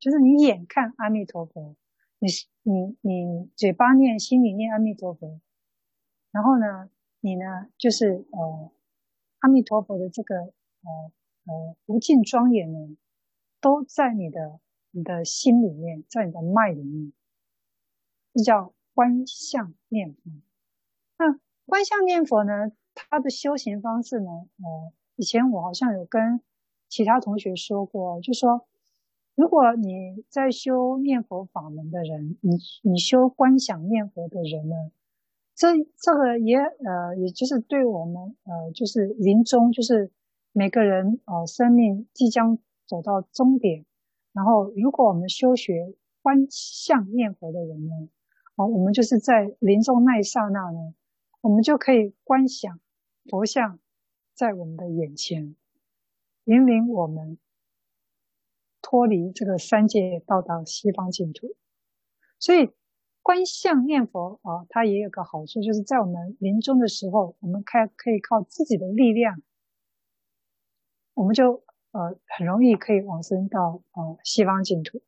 [0.01, 1.75] 就是你眼看阿弥陀佛，
[2.17, 2.27] 你
[2.63, 5.39] 你你嘴巴念，心里念阿弥陀佛，
[6.31, 6.89] 然后呢，
[7.19, 8.71] 你呢就是呃
[9.41, 11.11] 阿弥陀佛的这个呃
[11.45, 12.97] 呃无尽庄严呢，
[13.61, 17.13] 都在你的你的心里面，在你的脉里面，
[18.33, 20.31] 这叫观相念佛。
[21.19, 26.41] 那观相念佛呢，它的修行方式呢，呃，以前我好像有跟
[26.89, 28.65] 其他同学说过，就说。
[29.41, 34.75] 如果你在修念佛法门的人，你你修观想念佛的人呢，
[35.55, 35.69] 这
[35.99, 40.11] 这个也呃，也就是对我们呃，就是临终，就是
[40.51, 43.83] 每个人呃，生命即将走到终点，
[44.31, 48.09] 然后如果我们修学观相念佛的人呢，
[48.57, 50.93] 啊，我们就是在临终那一刹那呢，
[51.41, 52.79] 我们就可以观想
[53.27, 53.79] 佛像
[54.35, 55.55] 在我们的眼前，
[56.43, 57.39] 引领我们。
[58.81, 61.55] 脱离这个三界，到达西方净土。
[62.39, 62.71] 所以
[63.21, 69.41] 观相念佛啊，它也有个好处，就是在我们临终的时候，我们开可以靠自己的力量，
[71.13, 75.01] 我们就呃很容易可以往生到呃西方净土。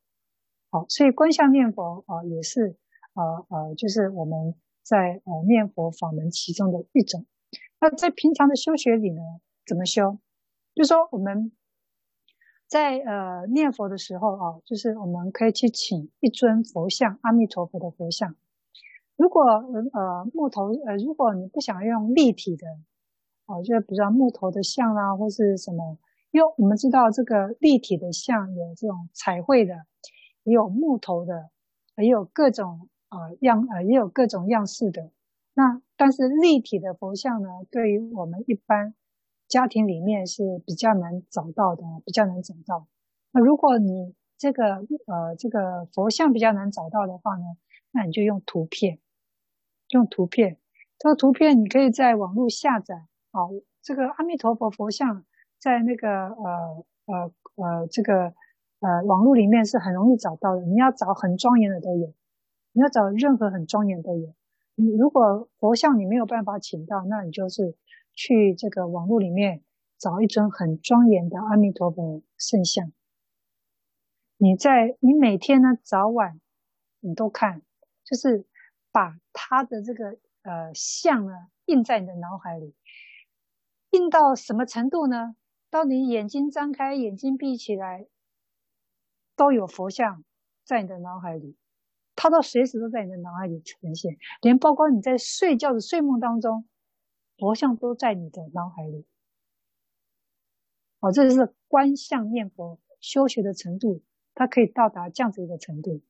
[0.69, 2.78] 好，所以观相念佛啊，也是
[3.13, 4.53] 呃呃，就是我们
[4.84, 7.26] 在呃念佛法门其中的一种。
[7.80, 9.21] 那在平常的修学里呢，
[9.65, 10.19] 怎么修？
[10.76, 11.51] 就说我们。
[12.74, 18.34] 在呃念佛的时候啊，就是我们可以去请一尊佛像，阿弥陀佛的佛像。
[19.15, 22.65] 如果呃木头呃，如果你不想用立体的，
[23.45, 25.99] 哦、呃，就比如说木头的像啊，或是什么，
[26.32, 29.86] 因为我们知道这个立体的像有这种彩绘的，
[30.41, 31.51] 也有木头的，
[31.97, 35.11] 也有各种、呃、样呃，也有各种样式的。
[35.53, 38.95] 那但是立体的佛像呢，对于我们一般。
[39.47, 42.87] 家庭里面是比较难找到的，比较难找到。
[43.31, 47.45] 那如果你这个呃这个佛像比较难找到的话呢，
[47.91, 48.99] 那你就用图片，
[49.89, 50.57] 用图片。
[50.97, 52.95] 这个图片你可以在网络下载
[53.31, 53.41] 啊。
[53.81, 55.23] 这个阿弥陀佛佛像
[55.59, 58.33] 在那个呃呃呃这个
[58.79, 60.61] 呃网络里面是很容易找到的。
[60.61, 62.13] 你要找很庄严的都有，
[62.71, 64.33] 你要找任何很庄严都有。
[64.75, 67.75] 你如果佛像你没有办法请到，那你就是。
[68.14, 69.64] 去这个网络里面
[69.97, 72.91] 找一尊很庄严的阿弥陀佛圣像，
[74.38, 76.39] 你在你每天呢早晚
[76.99, 77.61] 你都看，
[78.03, 78.45] 就是
[78.91, 81.34] 把他的这个呃像呢
[81.66, 82.76] 印在你的脑海里，
[83.91, 85.36] 印到什么程度呢？
[85.70, 88.05] 到你眼睛张开、眼睛闭起来，
[89.36, 90.24] 都有佛像
[90.64, 91.57] 在你的脑海里，
[92.16, 96.68] 它都随时都在你的脑海里呈现，连包括你在睡觉的睡梦当中，
[97.38, 99.05] 佛像都在你的脑海里。
[100.99, 104.01] 哦，这就是观相念佛修学的程度，
[104.34, 106.01] 它可以到达这样子一个程度，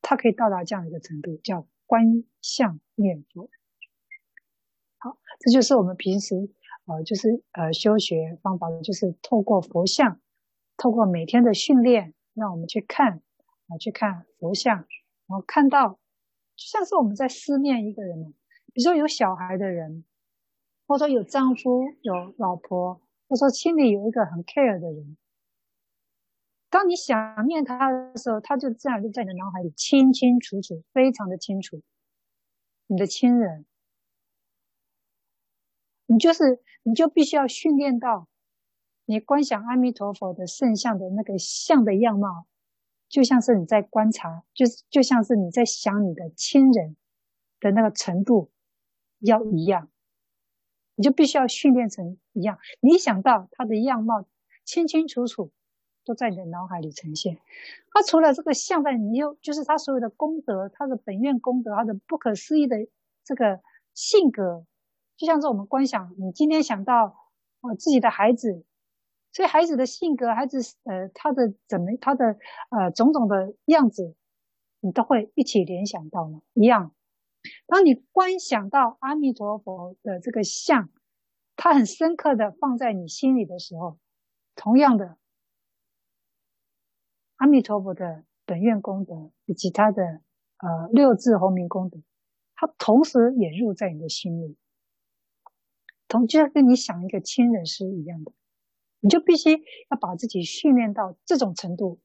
[0.00, 3.50] 它可以到达这样一个程度，叫观相念佛。
[4.96, 6.48] 好，这就是我们平时
[6.86, 10.20] 呃，就是呃修学方法，就是透过佛像，
[10.78, 13.20] 透过每天的训练，让我们去看
[13.66, 14.78] 啊，去看佛像，
[15.26, 15.98] 然后看到，
[16.56, 18.32] 就像是我们在思念一个人，
[18.72, 20.04] 比如说有小孩的人。
[20.84, 25.16] 或者说有丈夫、有老婆，或者说心里有一个很 care 的人，
[26.68, 31.80] 当你想念他的时候，他就自然就在你的脑海里清清楚楚，非常的清楚。
[32.88, 33.64] 你的亲人，
[36.04, 38.28] 你就是你就必须要训练到，
[39.06, 42.46] 你观想阿弥陀佛的圣像的那个像的样貌，
[43.08, 46.96] 就像是你在观察，就是就像是你在想你的亲人
[47.60, 48.51] 的那个程度
[49.22, 49.88] 要一样。
[50.94, 54.26] 你就必须要训练成一样，你想到他的样貌
[54.66, 55.50] 清清楚楚，
[56.04, 57.38] 都在你的脑海里呈现。
[57.90, 62.76] 他除了这个像在，你又就是他所有的功德，他的本愿功德，他的不可思议的
[63.24, 63.60] 这个
[63.94, 64.66] 性格，
[65.16, 67.16] 就像是我们观想，你今天想到
[67.62, 68.62] 呃自己的孩子，
[69.32, 72.36] 所以孩子的性格，孩子呃他的怎么他的
[72.68, 74.14] 呃种种的样子，
[74.80, 76.42] 你都会一起联想到吗？
[76.52, 76.92] 一样。
[77.66, 80.90] 当你观想到阿弥陀佛的这个像，
[81.56, 83.98] 它很深刻的放在你心里的时候，
[84.54, 85.18] 同样的，
[87.36, 90.02] 阿弥陀佛的本愿功德以及他的
[90.58, 92.00] 呃六字洪名功德，
[92.54, 94.56] 它同时也入在你的心里，
[96.06, 98.32] 同就像跟你想一个亲人是一样的，
[99.00, 99.50] 你就必须
[99.90, 101.98] 要把自己训练到这种程度，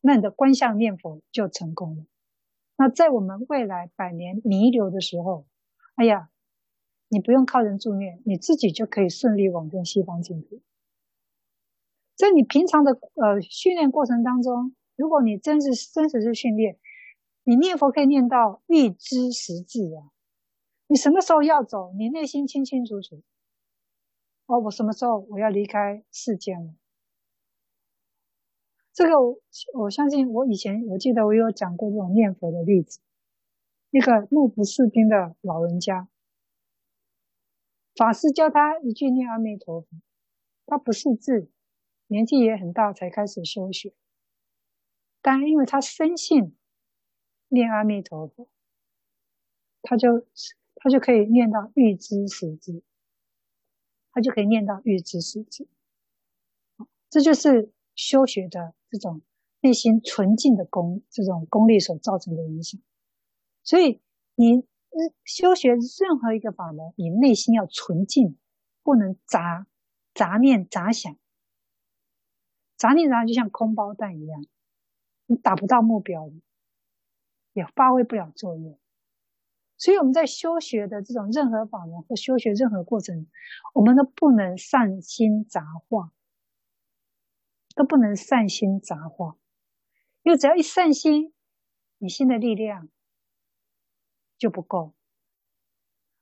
[0.00, 2.04] 那你的观相念佛就成功了。
[2.80, 5.44] 那在我们未来百年弥留的时候，
[5.96, 6.30] 哎呀，
[7.08, 10.62] 你不用靠人助念，你自己就可以顺利往生西方净土。
[12.16, 16.78] 在你平常的呃训练过程当中，如果你真是真实是训练，
[17.44, 20.08] 你念佛可以念到预知时至啊，
[20.86, 23.22] 你什么时候要走，你内心清清楚楚。
[24.46, 26.72] 哦，我什么时候我要离开世间了？
[29.00, 29.14] 这个
[29.72, 33.00] 我相信，我以前我记得我有讲过这种念佛的例子。
[33.88, 36.06] 一个目不识丁的老人家，
[37.94, 39.88] 法师教他一句念阿弥陀佛，
[40.66, 41.50] 他不识字，
[42.08, 43.94] 年纪也很大才开始修学，
[45.22, 46.54] 但因为他深信
[47.48, 48.50] 念阿弥陀佛，
[49.80, 50.26] 他就
[50.74, 52.82] 他就可以念到欲知时知，
[54.12, 55.66] 他就可以念到欲知时知，
[57.08, 58.74] 这就是修学的。
[58.90, 59.22] 这种
[59.60, 62.80] 内心纯净的功，这种功力所造成的影响，
[63.62, 64.00] 所以
[64.34, 64.66] 你
[65.24, 68.36] 修学任何一个法门，你内心要纯净，
[68.82, 69.66] 不能杂
[70.12, 71.16] 杂念杂想，
[72.76, 74.44] 杂念杂想就像空包弹一样，
[75.26, 76.30] 你达不到目标，
[77.52, 78.78] 也发挥不了作用。
[79.76, 83.26] 所以我们在修学的这种任何法门或修学任何过程，
[83.72, 86.12] 我们都不能善心杂化。
[87.74, 89.36] 都不能善心杂化，
[90.22, 91.32] 因为只要一善心，
[91.98, 92.88] 你心的力量
[94.36, 94.92] 就不够，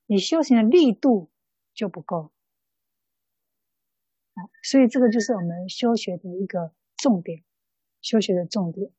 [0.07, 1.31] 你修行的力度
[1.73, 2.31] 就不够
[4.35, 4.45] 啊。
[4.63, 7.43] 所以这个就是我们修学的一个重点，
[8.03, 8.93] 修学的重点。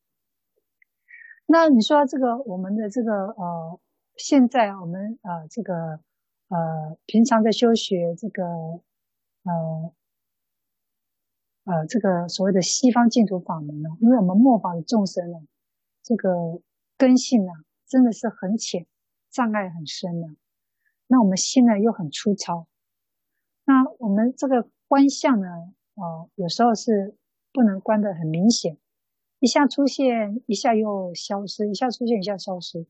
[1.45, 3.80] 那你说这个我们的这个呃，
[4.18, 6.02] 现在我们呃这个
[6.47, 8.43] 呃平常在修学这个
[9.43, 9.93] 呃。
[11.70, 15.38] 呃，这个所谓的西方净土法门呢，因为我们末法的众生呢，
[16.01, 16.59] 这个
[16.97, 17.51] 根性呢，
[17.88, 18.88] 真的是很浅，
[19.30, 20.30] 障碍很深的。
[21.05, 22.65] 那我们心呢又很粗糙，
[23.65, 25.47] 那我们这个观相呢，
[25.93, 27.15] 呃，有时候是
[27.53, 28.80] 不能观得很明显，
[29.38, 32.88] 一下出现，一下又消失，一下出现，一下消失。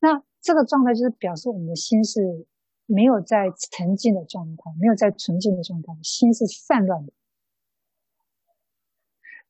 [0.00, 2.48] 那这个状态就是表示我们的心是
[2.86, 7.12] 没有在沉静的状态，没有在纯净的状态，心是散乱的。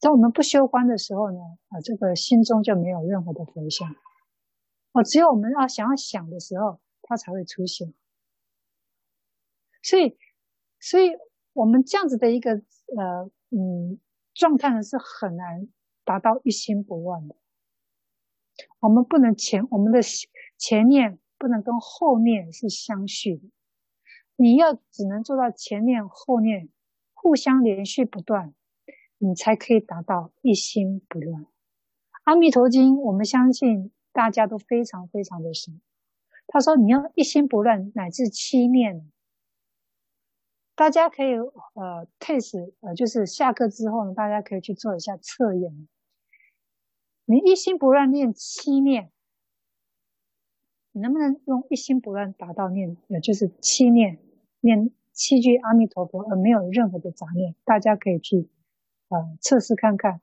[0.03, 1.39] 当我们不修观的时候呢，
[1.69, 3.95] 啊，这个心中就没有任何的佛像，
[4.91, 7.95] 哦，只有我们要想要想的时候，它才会出现。
[9.81, 10.19] 所以，
[10.81, 11.13] 所以
[11.53, 12.55] 我们这样子的一个
[12.97, 14.01] 呃嗯
[14.35, 15.69] 状态呢，是很难
[16.05, 17.37] 达到一心不乱的。
[18.81, 20.01] 我们不能前我们的
[20.59, 23.49] 前念不能跟后念是相续的，
[24.35, 26.71] 你要只能做到前念后念
[27.15, 28.53] 互相连续不断。
[29.25, 31.47] 你才可以达到一心不乱。
[32.25, 35.71] 阿弥陀经，我们相信大家都非常非常的熟。
[36.49, 39.09] 他说：“你要一心不乱，乃至七念。”
[40.75, 45.87] 大家可以呃 test 呃，就是下课之后呢，大家可以去做一下测验。
[47.25, 49.13] 你一心不乱念七念，
[50.91, 54.19] 你能不能用一心不乱达到念，呃，就是七念
[54.59, 57.55] 念七句阿弥陀佛，而没有任何的杂念？
[57.65, 58.49] 大家可以去
[59.13, 60.23] 呃测试看看，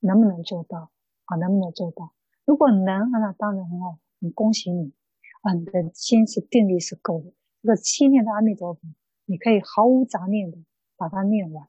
[0.00, 0.90] 能不能做到
[1.24, 1.36] 啊？
[1.36, 2.12] 能不能做到？
[2.44, 4.92] 如果能，那当然很好，很恭喜你
[5.40, 5.54] 啊！
[5.54, 7.32] 你的心是定力是够的，
[7.62, 8.80] 这个七念的阿弥陀佛。
[9.24, 10.58] 你可以毫无杂念的
[10.96, 11.68] 把它念完，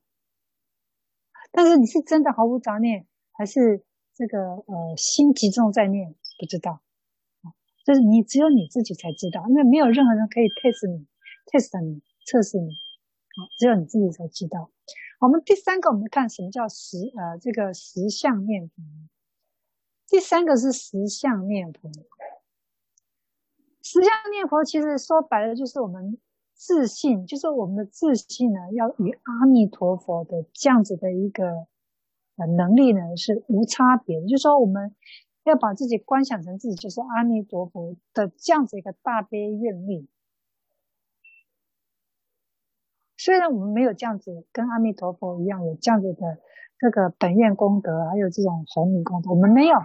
[1.51, 6.15] 但是你是真的毫无杂念，还是这个呃心集中在念？
[6.39, 6.81] 不知道，
[7.41, 7.51] 啊，
[7.85, 11.05] 就是你只有你自己才知道，因为没有任何人可以 test 你
[11.47, 14.71] ，test 你，测试你，啊，只有你自己才知道。
[15.19, 18.73] 我们第三个，我们看什么叫实呃这个实相念佛。
[20.07, 21.89] 第三个是实相念佛，
[23.81, 26.17] 实相念佛其实说白了就是我们。
[26.61, 31.67] 自信就是我们的自信呢，要与阿弥陀佛的这样子的一个
[32.35, 34.27] 呃能力呢是无差别的。
[34.27, 34.93] 就是说，我们
[35.45, 40.09] 要把自己观想成自己就是阿弥陀佛的这样子一个大悲愿力。
[43.19, 46.41] 虽然我们没有这样子跟阿弥陀佛一样有这样子的
[46.79, 49.77] 这个本愿功德，还有这种宏伟功德，我们没有。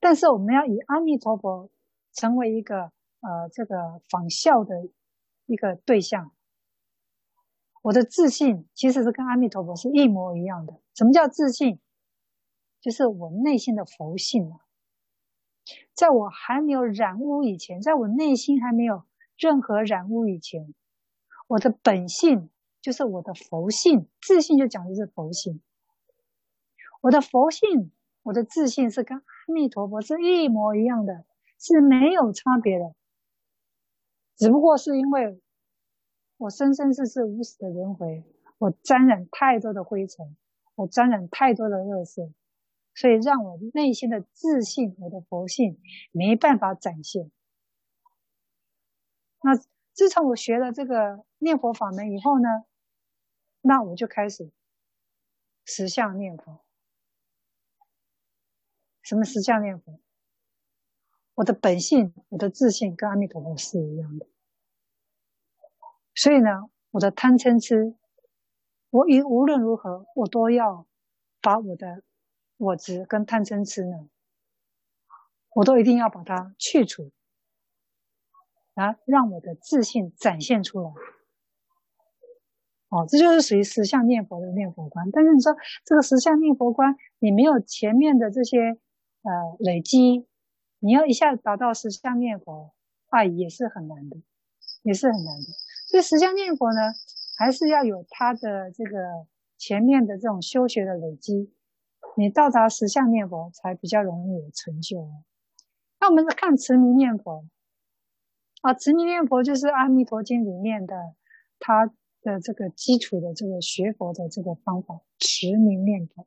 [0.00, 1.70] 但是我们要以阿弥陀佛
[2.12, 2.92] 成为一个。
[3.20, 4.88] 呃，这个仿效的
[5.46, 6.30] 一个对象，
[7.82, 10.80] 我的自信其实是跟阿弥陀佛是一模一样的。
[10.94, 11.80] 什么叫自信？
[12.80, 14.60] 就是我内心的佛性啊，
[15.92, 19.02] 在我还没有染污以前，在我内心还没有
[19.36, 20.72] 任何染污以前，
[21.46, 24.08] 我的本性就是我的佛性。
[24.20, 25.60] 自信就讲的是佛性，
[27.00, 27.92] 我的佛性，
[28.22, 31.24] 我的自信是跟阿弥陀佛是一模一样的，
[31.58, 32.94] 是没有差别的。
[34.36, 35.40] 只不过是因为
[36.36, 38.24] 我生生世世无始的轮回，
[38.58, 40.36] 我沾染太多的灰尘，
[40.74, 42.30] 我沾染太多的恶事，
[42.94, 45.80] 所以让我内心的自信，我的佛性
[46.12, 47.30] 没办法展现。
[49.42, 49.52] 那
[49.96, 52.48] 自从我学了这个念佛法门以后呢，
[53.62, 54.52] 那我就开始
[55.64, 56.60] 实相念佛。
[59.00, 59.98] 什么实相念佛？
[61.36, 64.26] 我的本性，我的自信跟阿弥陀佛是一样的，
[66.14, 67.96] 所以呢，我的贪嗔痴，
[68.90, 70.86] 我以无论如何，我都要
[71.40, 72.02] 把我的
[72.58, 74.10] 我执跟贪嗔痴呢，
[75.54, 77.10] 我都一定要把它去除，
[78.76, 80.88] 啊，让我的自信展现出来。
[82.88, 85.10] 哦，这就是属于实相念佛的念佛观。
[85.10, 88.78] 但是你说这个实相念佛观，你没有前面的这些
[89.22, 90.28] 呃累积。
[90.78, 92.74] 你要一下子达到实相念佛，
[93.08, 94.18] 啊，也是很难的，
[94.82, 95.44] 也是很难的。
[95.88, 96.92] 所以实相念佛呢，
[97.38, 101.50] 还是要有它的这个前面的这种修学的累积，
[102.16, 105.08] 你到达实相念佛才比较容易有成就。
[105.98, 107.44] 那我们看持名念佛，
[108.66, 111.14] 啊，持名念佛就是《阿弥陀经》里面的
[111.60, 111.86] 它
[112.22, 116.26] 的这个基础的这个学佛的这个方法，持名念佛，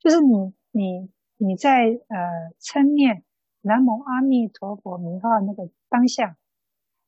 [0.00, 3.24] 就是你你你在呃称念。
[3.64, 6.36] 南无阿弥陀佛名号那个当下，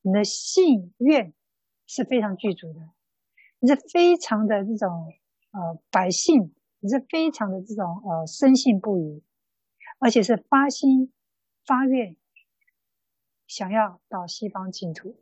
[0.02, 1.34] 你的信愿
[1.84, 2.78] 是非常具足的，
[3.58, 5.12] 你是非常的这种
[5.50, 9.24] 呃百姓，你是非常的这种呃深信不疑，
[9.98, 11.12] 而且是发心
[11.66, 12.14] 发愿
[13.54, 15.14] 想要到西方净土，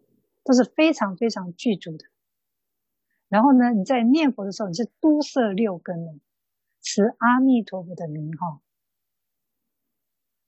[0.43, 2.07] 都是非常非常具足的。
[3.29, 6.15] 然后呢，你在念佛的时候，你是都摄六根的，
[6.81, 8.63] 持阿弥陀佛的名号。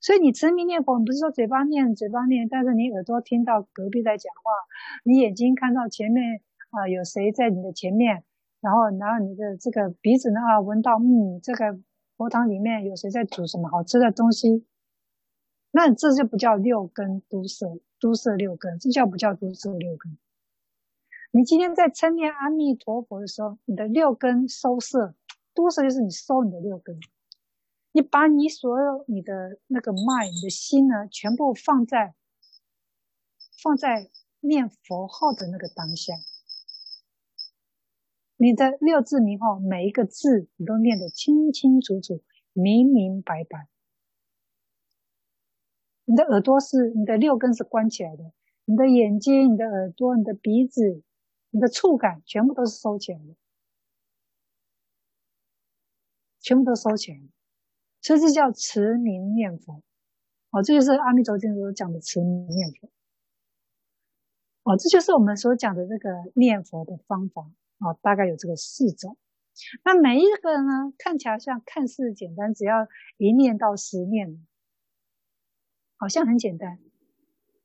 [0.00, 4.50] 所以你持名念佛，你不是说嘴巴念嘴巴念，但是你耳朵听到隔壁在讲话，
[5.04, 6.40] 你眼睛看到前面
[6.70, 8.24] 啊、有谁在你的前面，
[8.62, 11.78] 然后然后你的这个鼻子呢啊闻到嗯这个
[12.16, 14.64] 佛堂里面有谁在煮什么好吃的东西，
[15.76, 20.16] 那这就不叫六根都摄，都摄六根，这叫不叫都摄六根？
[21.32, 25.16] 你今天在称念阿弥陀佛的时候，你的六根收摄，
[25.52, 26.96] 都摄就是你收你的六根。
[27.90, 32.14] 你把你所有你的那个 mind，你的心呢，全部放在
[33.60, 36.14] 放在念佛号的那个当下，
[38.36, 42.22] 你的六字名号每一个字你都念得清清楚楚、
[42.52, 43.66] 明明白白。
[46.04, 48.32] 你的耳朵是你的六根是关起来的，
[48.64, 51.02] 你的眼睛、你的耳朵、你的鼻子、
[51.50, 53.34] 你的触感全部都是收起来的。
[56.40, 57.18] 全部都收起来，
[58.02, 59.82] 所以这叫持名念佛。
[60.50, 62.90] 哦，这就是阿弥陀经所讲的持名念佛。
[64.64, 67.50] 哦，这就是我们所讲的这个念佛的方法。
[67.78, 69.16] 哦，大概有这个四种。
[69.84, 74.46] 那每一个呢，看起来像看似简单，只要一念到十念，
[75.96, 76.78] 好像很简单。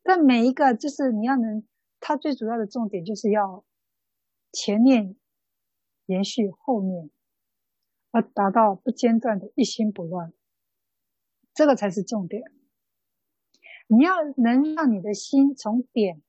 [0.04, 1.68] 但每一个就是你要能，
[2.00, 3.64] 它最主要的重点就是要
[4.52, 5.16] 前面
[6.06, 7.10] 延续后面，
[8.12, 10.34] 要达到不间断的一心不乱，
[11.54, 12.44] 这个才是重点。
[13.88, 16.22] 你要能让你的心从点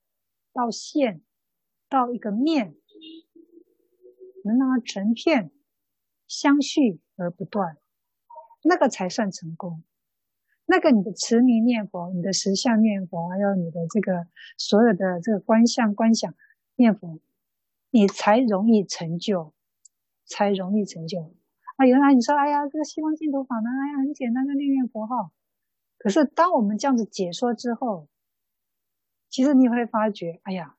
[0.52, 1.22] 到线
[1.88, 2.74] 到一个面，
[4.44, 5.50] 能让它成片
[6.26, 7.76] 相续而不断，
[8.62, 9.82] 那个才算成功。
[10.70, 16.32] 那个你的持名念佛，你的实相念佛，还有你的这个所有的这个观相观想
[16.76, 17.18] 念佛，
[17.90, 19.52] 你才容易成就，
[20.26, 21.34] 才容易成就。
[21.74, 25.32] 啊，原来你说，哎呀，这个西方净土法门，哎呀，很简单的念念佛号。
[25.98, 28.06] 可是当我们这样子解说之后，
[29.28, 30.76] 其实你会发觉，哎呀，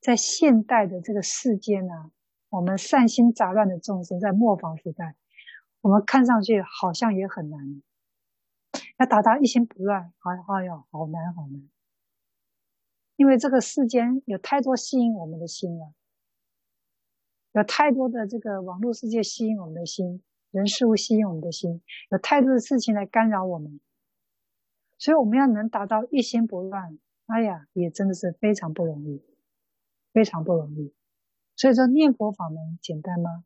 [0.00, 2.12] 在现代的这个世间呢，
[2.48, 5.16] 我们善心杂乱的众生，在末法时代，
[5.80, 7.82] 我们看上去好像也很难。
[8.98, 11.68] 要达到一心不乱，哎呀，好难好难！
[13.16, 15.92] 因为这个世间有太多吸引我们的心了，
[17.52, 23.80] 有太多的这个网络世界吸引我们的心，人事物吸引我们的心，有太多的事情来干扰我们，
[24.98, 29.22] 所以我们要能达到一心不乱，哎呀，也真的是非常不容易，
[30.12, 30.92] 非常不容易。
[31.56, 33.44] 所以说念佛法门简单吗？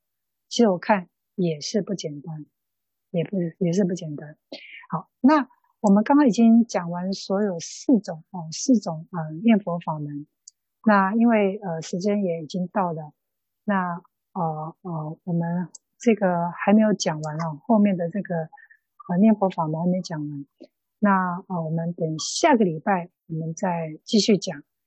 [0.49, 2.47] 其实我看也是不简单，
[3.11, 4.39] 也不也是不简单。
[4.89, 5.47] 好，那
[5.81, 10.27] 我们刚刚已经讲完所有四种哦，四种呃念佛法门。
[10.85, 13.13] 那因为呃时间也已经到了，
[13.65, 14.01] 那
[14.33, 18.49] 呃呃我们这个还没有讲完哦，后面的这个
[19.09, 20.47] 呃念佛法门还没讲完。
[20.99, 24.63] 那呃我们等下个礼拜我们再继续讲。